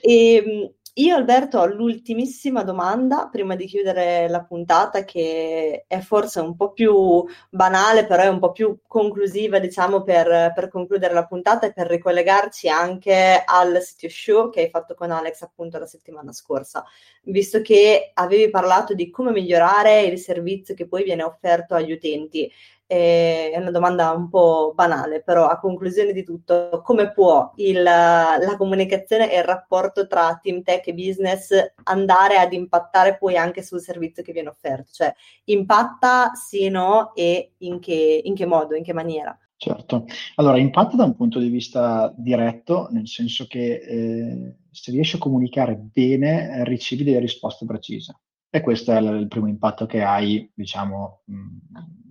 E, 0.00 0.34
ehm, 0.34 0.74
io 0.94 1.14
Alberto 1.14 1.58
ho 1.58 1.66
l'ultimissima 1.66 2.62
domanda 2.62 3.28
prima 3.30 3.54
di 3.54 3.66
chiudere 3.66 4.28
la 4.28 4.42
puntata 4.42 5.04
che 5.04 5.84
è 5.86 6.00
forse 6.00 6.40
un 6.40 6.56
po' 6.56 6.72
più 6.72 7.24
banale, 7.48 8.06
però 8.06 8.22
è 8.22 8.28
un 8.28 8.38
po' 8.38 8.52
più 8.52 8.80
conclusiva, 8.86 9.58
diciamo, 9.58 10.02
per, 10.02 10.52
per 10.54 10.68
concludere 10.68 11.14
la 11.14 11.26
puntata 11.26 11.66
e 11.66 11.72
per 11.72 11.86
ricollegarci 11.86 12.68
anche 12.68 13.42
al 13.44 13.80
sito 13.82 14.08
show 14.08 14.50
che 14.50 14.62
hai 14.62 14.70
fatto 14.70 14.94
con 14.94 15.10
Alex 15.10 15.42
appunto 15.42 15.78
la 15.78 15.86
settimana 15.86 16.32
scorsa, 16.32 16.84
visto 17.24 17.60
che 17.60 18.10
avevi 18.14 18.50
parlato 18.50 18.94
di 18.94 19.10
come 19.10 19.30
migliorare 19.30 20.02
il 20.02 20.18
servizio 20.18 20.74
che 20.74 20.88
poi 20.88 21.04
viene 21.04 21.22
offerto 21.22 21.74
agli 21.74 21.92
utenti 21.92 22.50
è 22.90 23.56
una 23.56 23.70
domanda 23.70 24.10
un 24.10 24.28
po' 24.28 24.72
banale, 24.74 25.22
però 25.22 25.46
a 25.46 25.60
conclusione 25.60 26.12
di 26.12 26.24
tutto, 26.24 26.80
come 26.82 27.12
può 27.12 27.52
il, 27.56 27.80
la 27.84 28.54
comunicazione 28.58 29.32
e 29.32 29.38
il 29.38 29.44
rapporto 29.44 30.08
tra 30.08 30.40
team 30.42 30.62
tech 30.62 30.88
e 30.88 30.94
business 30.94 31.50
andare 31.84 32.38
ad 32.38 32.52
impattare 32.52 33.16
poi 33.16 33.36
anche 33.36 33.62
sul 33.62 33.80
servizio 33.80 34.24
che 34.24 34.32
viene 34.32 34.48
offerto? 34.48 34.90
Cioè, 34.90 35.14
impatta 35.44 36.32
sì 36.34 36.68
no 36.68 37.14
e 37.14 37.52
in 37.58 37.78
che, 37.78 38.22
in 38.24 38.34
che 38.34 38.46
modo, 38.46 38.74
in 38.74 38.82
che 38.82 38.92
maniera? 38.92 39.38
Certo, 39.56 40.06
allora 40.36 40.58
impatta 40.58 40.96
da 40.96 41.04
un 41.04 41.14
punto 41.14 41.38
di 41.38 41.48
vista 41.48 42.12
diretto, 42.16 42.88
nel 42.90 43.06
senso 43.06 43.46
che 43.46 43.74
eh, 43.74 44.56
se 44.68 44.90
riesci 44.90 45.14
a 45.14 45.20
comunicare 45.20 45.76
bene 45.76 46.64
ricevi 46.64 47.04
delle 47.04 47.20
risposte 47.20 47.66
precise. 47.66 48.18
E 48.50 48.62
questo 48.62 48.90
è 48.90 48.98
il, 48.98 49.28
primo 49.28 49.46
impatto 49.46 49.86
che 49.86 50.02
hai, 50.02 50.50
diciamo, 50.52 51.22
mh, 51.26 52.09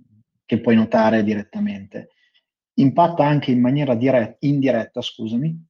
che 0.49 0.59
puoi 0.61 0.75
notare 0.75 1.23
direttamente. 1.23 2.09
Impatta 2.79 3.23
anche 3.23 3.51
in 3.51 3.61
maniera 3.61 3.93
diretta, 3.93 4.37
indiretta, 4.39 4.99
scusami, 4.99 5.67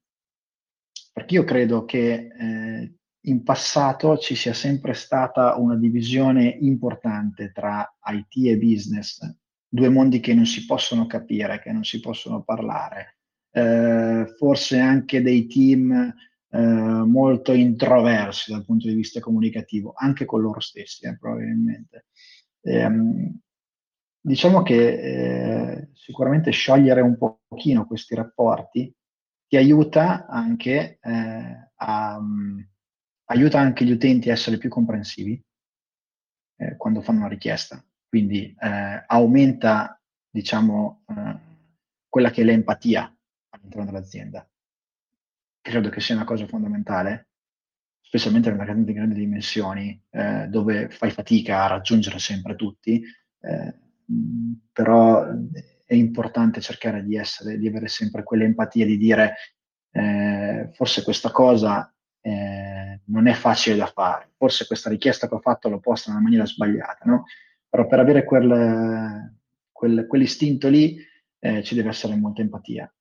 perché 1.11 1.33
io 1.33 1.43
credo 1.43 1.83
che 1.83 2.29
eh, 2.29 2.93
in 3.23 3.43
passato 3.43 4.17
ci 4.17 4.35
sia 4.35 4.53
sempre 4.53 4.93
stata 4.93 5.57
una 5.57 5.75
divisione 5.75 6.45
importante 6.61 7.51
tra 7.51 7.93
IT 8.05 8.47
e 8.47 8.57
business, 8.57 9.19
due 9.67 9.89
mondi 9.89 10.21
che 10.21 10.33
non 10.33 10.45
si 10.45 10.65
possono 10.65 11.07
capire, 11.07 11.59
che 11.59 11.73
non 11.73 11.83
si 11.83 11.99
possono 11.99 12.41
parlare, 12.43 13.17
eh, 13.51 14.33
forse 14.37 14.79
anche 14.79 15.21
dei 15.21 15.45
team 15.47 15.91
eh, 16.51 16.57
molto 16.57 17.51
introversi 17.51 18.53
dal 18.53 18.63
punto 18.63 18.87
di 18.87 18.93
vista 18.93 19.19
comunicativo, 19.19 19.91
anche 19.93 20.23
con 20.23 20.39
loro 20.39 20.61
stessi, 20.61 21.05
eh, 21.05 21.17
probabilmente. 21.17 22.05
Um, 22.61 23.39
Diciamo 24.29 24.61
che 24.61 24.75
eh, 24.75 25.89
sicuramente 25.93 26.51
sciogliere 26.51 27.01
un 27.01 27.17
pochino 27.17 27.87
questi 27.87 28.13
rapporti 28.13 28.95
ti 29.47 29.57
aiuta 29.57 30.27
anche, 30.27 30.99
eh, 31.01 31.71
a, 31.73 32.17
um, 32.19 32.63
aiuta 33.31 33.59
anche 33.59 33.85
gli 33.85 33.91
utenti 33.91 34.29
a 34.29 34.33
essere 34.33 34.59
più 34.59 34.69
comprensivi 34.69 35.43
eh, 36.57 36.77
quando 36.77 37.01
fanno 37.01 37.21
una 37.21 37.27
richiesta. 37.27 37.83
Quindi 38.07 38.55
eh, 38.55 39.03
aumenta, 39.07 39.99
diciamo, 40.29 41.05
eh, 41.07 41.39
quella 42.07 42.29
che 42.29 42.41
è 42.41 42.45
l'empatia 42.45 43.11
all'interno 43.49 43.85
dell'azienda. 43.85 44.47
Credo 45.59 45.89
che 45.89 46.01
sia 46.01 46.13
una 46.13 46.25
cosa 46.25 46.45
fondamentale, 46.45 47.29
specialmente 47.99 48.51
nella 48.51 48.73
di 48.75 48.93
grandi 48.93 49.15
dimensioni, 49.15 49.99
eh, 50.11 50.45
dove 50.49 50.87
fai 50.91 51.09
fatica 51.09 51.63
a 51.63 51.69
raggiungere 51.69 52.19
sempre 52.19 52.55
tutti. 52.55 53.03
Eh, 53.41 53.87
però 54.71 55.25
è 55.85 55.93
importante 55.93 56.61
cercare 56.61 57.03
di 57.03 57.15
essere, 57.15 57.57
di 57.57 57.67
avere 57.67 57.87
sempre 57.87 58.23
quell'empatia 58.23 58.85
di 58.85 58.97
dire 58.97 59.35
eh, 59.91 60.69
forse 60.73 61.03
questa 61.03 61.31
cosa 61.31 61.93
eh, 62.21 63.01
non 63.05 63.27
è 63.27 63.33
facile 63.33 63.75
da 63.75 63.87
fare, 63.87 64.31
forse 64.37 64.67
questa 64.67 64.89
richiesta 64.89 65.27
che 65.27 65.35
ho 65.35 65.39
fatto 65.39 65.69
l'ho 65.69 65.79
posta 65.79 66.09
in 66.09 66.15
una 66.15 66.23
maniera 66.23 66.45
sbagliata, 66.45 67.05
no? 67.05 67.25
Però 67.67 67.87
per 67.87 67.99
avere 67.99 68.23
quel, 68.23 69.35
quel, 69.71 70.07
quell'istinto 70.07 70.67
lì 70.69 70.97
eh, 71.39 71.63
ci 71.63 71.75
deve 71.75 71.89
essere 71.89 72.15
molta 72.15 72.41
empatia. 72.41 72.91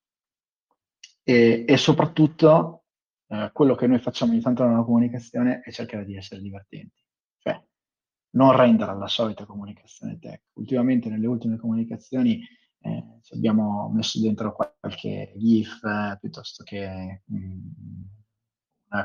E, 1.23 1.65
e 1.67 1.77
soprattutto 1.77 2.85
eh, 3.27 3.49
quello 3.53 3.75
che 3.75 3.87
noi 3.87 3.99
facciamo 3.99 4.31
ogni 4.31 4.41
tanto 4.41 4.65
nella 4.65 4.83
comunicazione 4.83 5.61
è 5.61 5.71
cercare 5.71 6.05
di 6.05 6.15
essere 6.15 6.41
divertenti. 6.41 7.03
Non 8.31 8.55
rendere 8.55 8.91
alla 8.91 9.07
solita 9.07 9.45
comunicazione 9.45 10.19
tech. 10.19 10.41
Ultimamente 10.53 11.09
nelle 11.09 11.27
ultime 11.27 11.57
comunicazioni 11.57 12.41
eh, 12.81 13.03
abbiamo 13.31 13.89
messo 13.89 14.21
dentro 14.21 14.55
qualche 14.55 15.33
GIF 15.35 15.83
eh, 15.83 16.17
piuttosto 16.19 16.63
che 16.63 17.23
mh, 17.25 17.35
mm, 17.35 18.01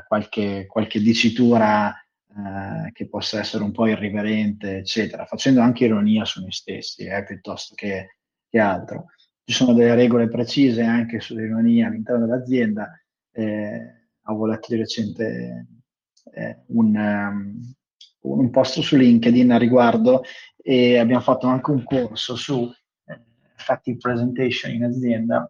qualche, 0.07 0.65
qualche, 0.67 0.99
dicitura 0.99 1.91
eh, 1.91 2.91
che 2.91 3.07
possa 3.07 3.39
essere 3.39 3.63
un 3.63 3.71
po' 3.71 3.87
irriverente, 3.87 4.77
eccetera, 4.77 5.25
facendo 5.25 5.61
anche 5.61 5.85
ironia 5.85 6.25
su 6.25 6.41
noi 6.41 6.51
stessi 6.51 7.05
eh, 7.05 7.23
piuttosto 7.23 7.75
che, 7.75 8.17
che, 8.49 8.59
altro. 8.59 9.07
Ci 9.43 9.53
sono 9.53 9.73
delle 9.73 9.95
regole 9.95 10.27
precise 10.27 10.83
anche 10.83 11.19
sull'ironia 11.19 11.87
all'interno 11.87 12.25
dell'azienda. 12.25 12.91
Eh, 13.31 14.07
avevo 14.21 14.47
letto 14.47 14.67
di 14.69 14.77
recente 14.77 15.67
eh, 16.33 16.63
un, 16.67 16.95
um, 16.95 17.73
un 18.31 18.49
post 18.49 18.79
su 18.81 18.95
LinkedIn 18.95 19.51
a 19.51 19.57
riguardo 19.57 20.23
e 20.57 20.97
abbiamo 20.97 21.21
fatto 21.21 21.47
anche 21.47 21.71
un 21.71 21.83
corso 21.83 22.35
su 22.35 22.69
eh, 23.05 23.21
effective 23.55 23.97
presentation 23.97 24.73
in 24.73 24.83
azienda 24.83 25.49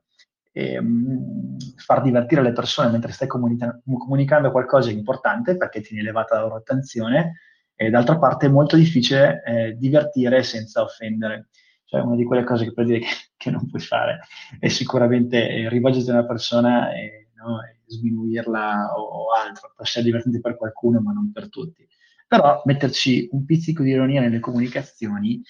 e 0.51 0.77
um, 0.77 1.57
far 1.75 2.01
divertire 2.01 2.41
le 2.41 2.53
persone 2.53 2.89
mentre 2.89 3.11
stai 3.11 3.27
comunica- 3.27 3.77
comunicando 3.83 4.51
qualcosa 4.51 4.89
di 4.89 4.97
importante 4.97 5.57
perché 5.57 5.81
tieni 5.81 6.01
elevata 6.01 6.35
la 6.35 6.41
loro 6.41 6.55
attenzione 6.55 7.39
e 7.75 7.89
d'altra 7.89 8.17
parte 8.17 8.45
è 8.45 8.49
molto 8.49 8.77
difficile 8.77 9.43
eh, 9.45 9.75
divertire 9.77 10.43
senza 10.43 10.81
offendere. 10.81 11.49
Cioè 11.83 12.01
una 12.01 12.15
di 12.15 12.23
quelle 12.23 12.45
cose 12.45 12.65
che 12.65 12.73
per 12.73 12.85
dire 12.85 12.99
che, 12.99 13.07
che 13.35 13.51
non 13.51 13.69
puoi 13.69 13.81
fare 13.81 14.19
è 14.59 14.69
sicuramente 14.69 15.47
eh, 15.47 15.69
rivolgerti 15.69 16.09
a 16.09 16.13
una 16.13 16.25
persona 16.25 16.93
e, 16.93 17.27
no, 17.35 17.61
e 17.61 17.81
sminuirla 17.87 18.93
o, 18.95 19.01
o 19.01 19.25
altro, 19.33 19.73
può 19.75 19.83
essere 19.83 20.05
divertente 20.05 20.39
per 20.39 20.55
qualcuno 20.55 21.01
ma 21.01 21.11
non 21.11 21.31
per 21.33 21.49
tutti. 21.49 21.85
Però 22.27 22.61
metterci 22.65 23.29
un 23.31 23.45
pizzico 23.45 23.83
di 23.83 23.89
ironia 23.91 24.21
nelle 24.21 24.39
comunicazioni 24.39 25.41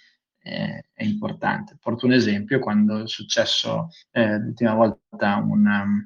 eh, 0.45 0.85
è 0.93 1.03
importante. 1.03 1.77
Porto 1.79 2.05
un 2.05 2.13
esempio, 2.13 2.59
quando 2.59 3.03
è 3.03 3.07
successo 3.07 3.89
eh, 4.11 4.37
l'ultima 4.37 4.73
volta 4.73 5.37
un, 5.37 5.65
um, 5.65 6.05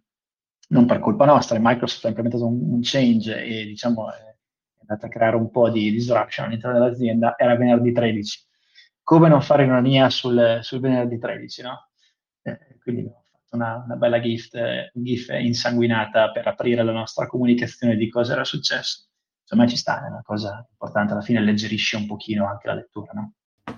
non 0.69 0.85
per 0.85 0.99
colpa 0.99 1.25
nostra, 1.25 1.59
Microsoft 1.59 2.05
ha 2.05 2.09
implementato 2.09 2.47
un, 2.47 2.73
un 2.73 2.79
change 2.81 3.43
e 3.43 3.65
diciamo 3.65 4.11
è 4.11 4.37
andata 4.79 5.07
a 5.07 5.09
creare 5.09 5.35
un 5.35 5.49
po' 5.51 5.69
di 5.69 5.91
disruption 5.91 6.47
all'interno 6.47 6.79
dell'azienda, 6.79 7.35
era 7.37 7.55
venerdì 7.55 7.91
13. 7.91 8.47
Come 9.03 9.27
non 9.27 9.41
fare 9.41 9.65
ironia 9.65 10.09
sul, 10.09 10.59
sul 10.61 10.79
venerdì 10.79 11.17
13, 11.17 11.61
no? 11.63 11.89
Eh, 12.43 12.77
quindi 12.81 13.01
abbiamo 13.01 13.25
una, 13.51 13.83
una 13.83 13.95
bella 13.95 14.19
gift, 14.21 14.57
GIF 14.93 15.29
insanguinata 15.29 16.31
per 16.31 16.47
aprire 16.47 16.83
la 16.83 16.91
nostra 16.91 17.27
comunicazione 17.27 17.95
di 17.95 18.09
cosa 18.09 18.33
era 18.33 18.43
successo. 18.43 19.08
Insomma, 19.51 19.67
ci 19.67 19.77
sta, 19.77 20.05
è 20.05 20.09
una 20.09 20.21
cosa 20.23 20.63
importante, 20.69 21.13
alla 21.13 21.21
fine 21.21 21.39
alleggerisce 21.39 21.97
un 21.97 22.05
pochino 22.05 22.47
anche 22.47 22.67
la 22.67 22.75
lettura, 22.75 23.13
no? 23.13 23.33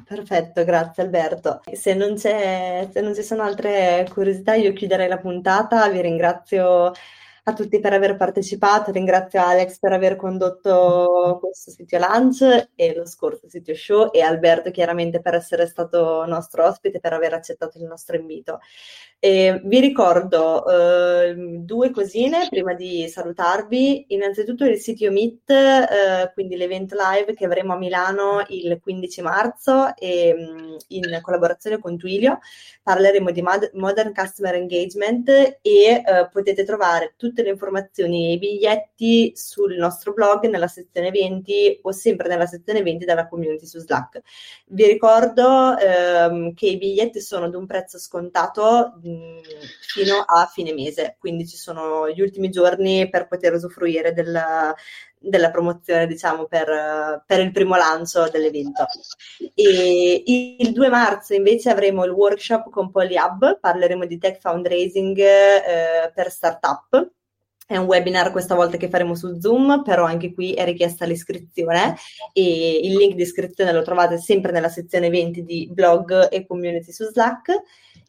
Perfetto, 0.06 0.66
grazie 0.66 1.04
Alberto. 1.04 1.62
Se 1.72 1.94
non, 1.94 2.18
se 2.18 2.90
non 2.96 3.16
ci 3.16 3.24
sono 3.24 3.44
altre 3.44 4.06
curiosità, 4.12 4.54
io 4.54 4.74
chiuderei 4.74 5.08
la 5.08 5.18
puntata. 5.18 5.88
Vi 5.88 6.02
ringrazio 6.02 6.92
a 7.52 7.54
tutti 7.54 7.80
per 7.80 7.94
aver 7.94 8.16
partecipato, 8.16 8.92
ringrazio 8.92 9.42
Alex 9.42 9.78
per 9.78 9.92
aver 9.92 10.16
condotto 10.16 11.38
questo 11.42 11.72
sito 11.72 11.98
lunch 11.98 12.70
e 12.76 12.96
lo 12.96 13.06
scorso 13.06 13.48
sito 13.50 13.74
show 13.76 14.10
e 14.12 14.22
Alberto 14.22 14.72
chiaramente 14.72 15.22
per 15.22 15.36
essere 15.36 15.68
stato 15.68 16.26
nostro 16.26 16.66
ospite, 16.66 17.00
per 17.00 17.14
aver 17.14 17.34
accettato 17.34 17.78
il 17.78 17.86
nostro 17.86 18.16
invito. 18.16 18.60
E 19.24 19.62
vi 19.66 19.80
ricordo 19.80 20.66
eh, 20.66 21.36
due 21.60 21.92
cosine 21.92 22.48
prima 22.50 22.74
di 22.74 23.08
salutarvi. 23.08 24.06
Innanzitutto 24.08 24.66
il 24.66 24.80
sito 24.80 25.12
Meet, 25.12 25.50
eh, 25.52 26.32
quindi 26.34 26.56
l'evento 26.56 26.96
live 26.98 27.36
che 27.36 27.46
avremo 27.46 27.74
a 27.74 27.78
Milano 27.78 28.44
il 28.48 28.80
15 28.82 29.22
marzo 29.22 29.96
e, 29.96 30.34
mm, 30.36 30.76
in 30.88 31.20
collaborazione 31.22 31.78
con 31.78 31.98
Twilio. 31.98 32.40
Parleremo 32.82 33.30
di 33.30 33.44
Modern 33.74 34.12
Customer 34.12 34.56
Engagement 34.56 35.30
e 35.30 35.60
eh, 35.62 36.04
potete 36.32 36.64
trovare 36.64 37.14
tutte 37.16 37.41
le 37.42 37.50
informazioni 37.50 38.30
e 38.30 38.32
i 38.34 38.38
biglietti 38.38 39.32
sul 39.36 39.76
nostro 39.76 40.14
blog 40.14 40.48
nella 40.48 40.68
sezione 40.68 41.08
eventi 41.08 41.80
o 41.82 41.92
sempre 41.92 42.28
nella 42.28 42.46
sezione 42.46 42.80
eventi 42.80 43.06
della 43.06 43.28
community 43.28 43.66
su 43.66 43.80
Slack. 43.80 44.22
Vi 44.68 44.86
ricordo 44.86 45.78
ehm, 45.78 46.54
che 46.54 46.68
i 46.68 46.78
biglietti 46.78 47.22
sono 47.22 47.46
ad 47.46 47.56
un 47.56 47.66
prezzo 47.66 47.98
scontato 47.98 49.00
fino 49.02 50.20
a 50.26 50.46
fine 50.46 50.74
mese, 50.74 51.16
quindi 51.20 51.48
ci 51.48 51.58
sono 51.58 52.10
gli 52.10 52.22
ultimi 52.22 52.50
giorni 52.50 53.10
per 53.10 53.28
poter 53.28 53.54
usufruire 53.54 54.14
della, 54.14 54.74
della 55.22 55.52
promozione, 55.52 56.08
diciamo, 56.08 56.46
per, 56.46 57.24
per, 57.26 57.40
il 57.40 57.52
primo 57.52 57.76
lancio 57.76 58.28
dell'evento. 58.30 58.86
E 59.54 60.24
il 60.58 60.72
2 60.72 60.90
marzo 60.90 61.34
invece 61.36 61.70
avremo 61.70 62.04
il 62.04 62.12
workshop 62.12 62.70
con 62.70 62.90
PolyHub, 62.90 63.60
parleremo 63.60 64.06
di 64.06 64.18
tech 64.18 64.40
fundraising 64.40 65.18
eh, 65.20 66.12
per 66.14 66.32
startup. 66.32 67.12
È 67.72 67.78
un 67.78 67.86
webinar 67.86 68.32
questa 68.34 68.54
volta 68.54 68.76
che 68.76 68.90
faremo 68.90 69.16
su 69.16 69.40
Zoom, 69.40 69.82
però 69.82 70.04
anche 70.04 70.34
qui 70.34 70.52
è 70.52 70.66
richiesta 70.66 71.06
l'iscrizione 71.06 71.96
e 72.34 72.82
il 72.84 72.98
link 72.98 73.16
di 73.16 73.22
iscrizione 73.22 73.72
lo 73.72 73.82
trovate 73.82 74.18
sempre 74.18 74.52
nella 74.52 74.68
sezione 74.68 75.06
eventi 75.06 75.46
di 75.46 75.70
blog 75.72 76.28
e 76.30 76.46
community 76.46 76.92
su 76.92 77.06
Slack 77.06 77.64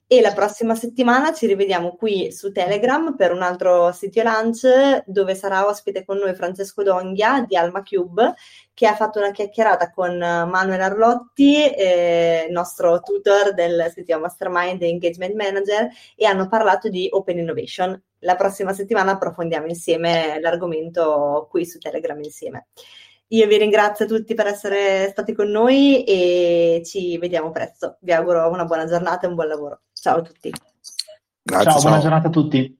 e 0.08 0.20
la 0.20 0.32
prossima 0.32 0.74
settimana 0.74 1.32
ci 1.32 1.46
rivediamo 1.46 1.94
qui 1.94 2.32
su 2.32 2.50
Telegram 2.50 3.14
per 3.14 3.30
un 3.30 3.40
altro 3.40 3.92
sito 3.92 4.20
lunch 4.24 5.04
dove 5.06 5.36
sarà 5.36 5.64
ospite 5.64 6.04
con 6.04 6.16
noi 6.16 6.34
Francesco 6.34 6.82
Donghia 6.82 7.44
di 7.46 7.54
Alma 7.56 7.84
Cube 7.84 8.34
che 8.74 8.88
ha 8.88 8.96
fatto 8.96 9.20
una 9.20 9.30
chiacchierata 9.30 9.92
con 9.92 10.18
Manuel 10.18 10.80
Arlotti, 10.80 11.70
eh, 11.72 12.48
nostro 12.50 12.98
tutor 12.98 13.54
del 13.54 13.92
sito 13.94 14.18
Mastermind 14.18 14.82
e 14.82 14.88
Engagement 14.88 15.36
Manager 15.36 15.88
e 16.16 16.26
hanno 16.26 16.48
parlato 16.48 16.88
di 16.88 17.06
Open 17.12 17.38
Innovation. 17.38 18.02
La 18.22 18.36
prossima 18.36 18.72
settimana 18.72 19.12
approfondiamo 19.12 19.66
insieme 19.66 20.38
l'argomento 20.40 21.46
qui 21.50 21.66
su 21.66 21.78
Telegram 21.78 22.20
insieme. 22.22 22.68
Io 23.28 23.46
vi 23.46 23.56
ringrazio 23.56 24.06
tutti 24.06 24.34
per 24.34 24.46
essere 24.46 25.08
stati 25.10 25.32
con 25.32 25.48
noi 25.48 26.04
e 26.04 26.82
ci 26.84 27.16
vediamo 27.18 27.50
presto. 27.50 27.96
Vi 28.00 28.12
auguro 28.12 28.48
una 28.48 28.64
buona 28.64 28.84
giornata 28.84 29.26
e 29.26 29.28
un 29.28 29.34
buon 29.34 29.48
lavoro. 29.48 29.80
Ciao 29.92 30.18
a 30.18 30.22
tutti. 30.22 30.50
Grazie, 31.42 31.64
ciao, 31.64 31.72
ciao. 31.72 31.80
buona 31.80 32.00
giornata 32.00 32.28
a 32.28 32.30
tutti. 32.30 32.78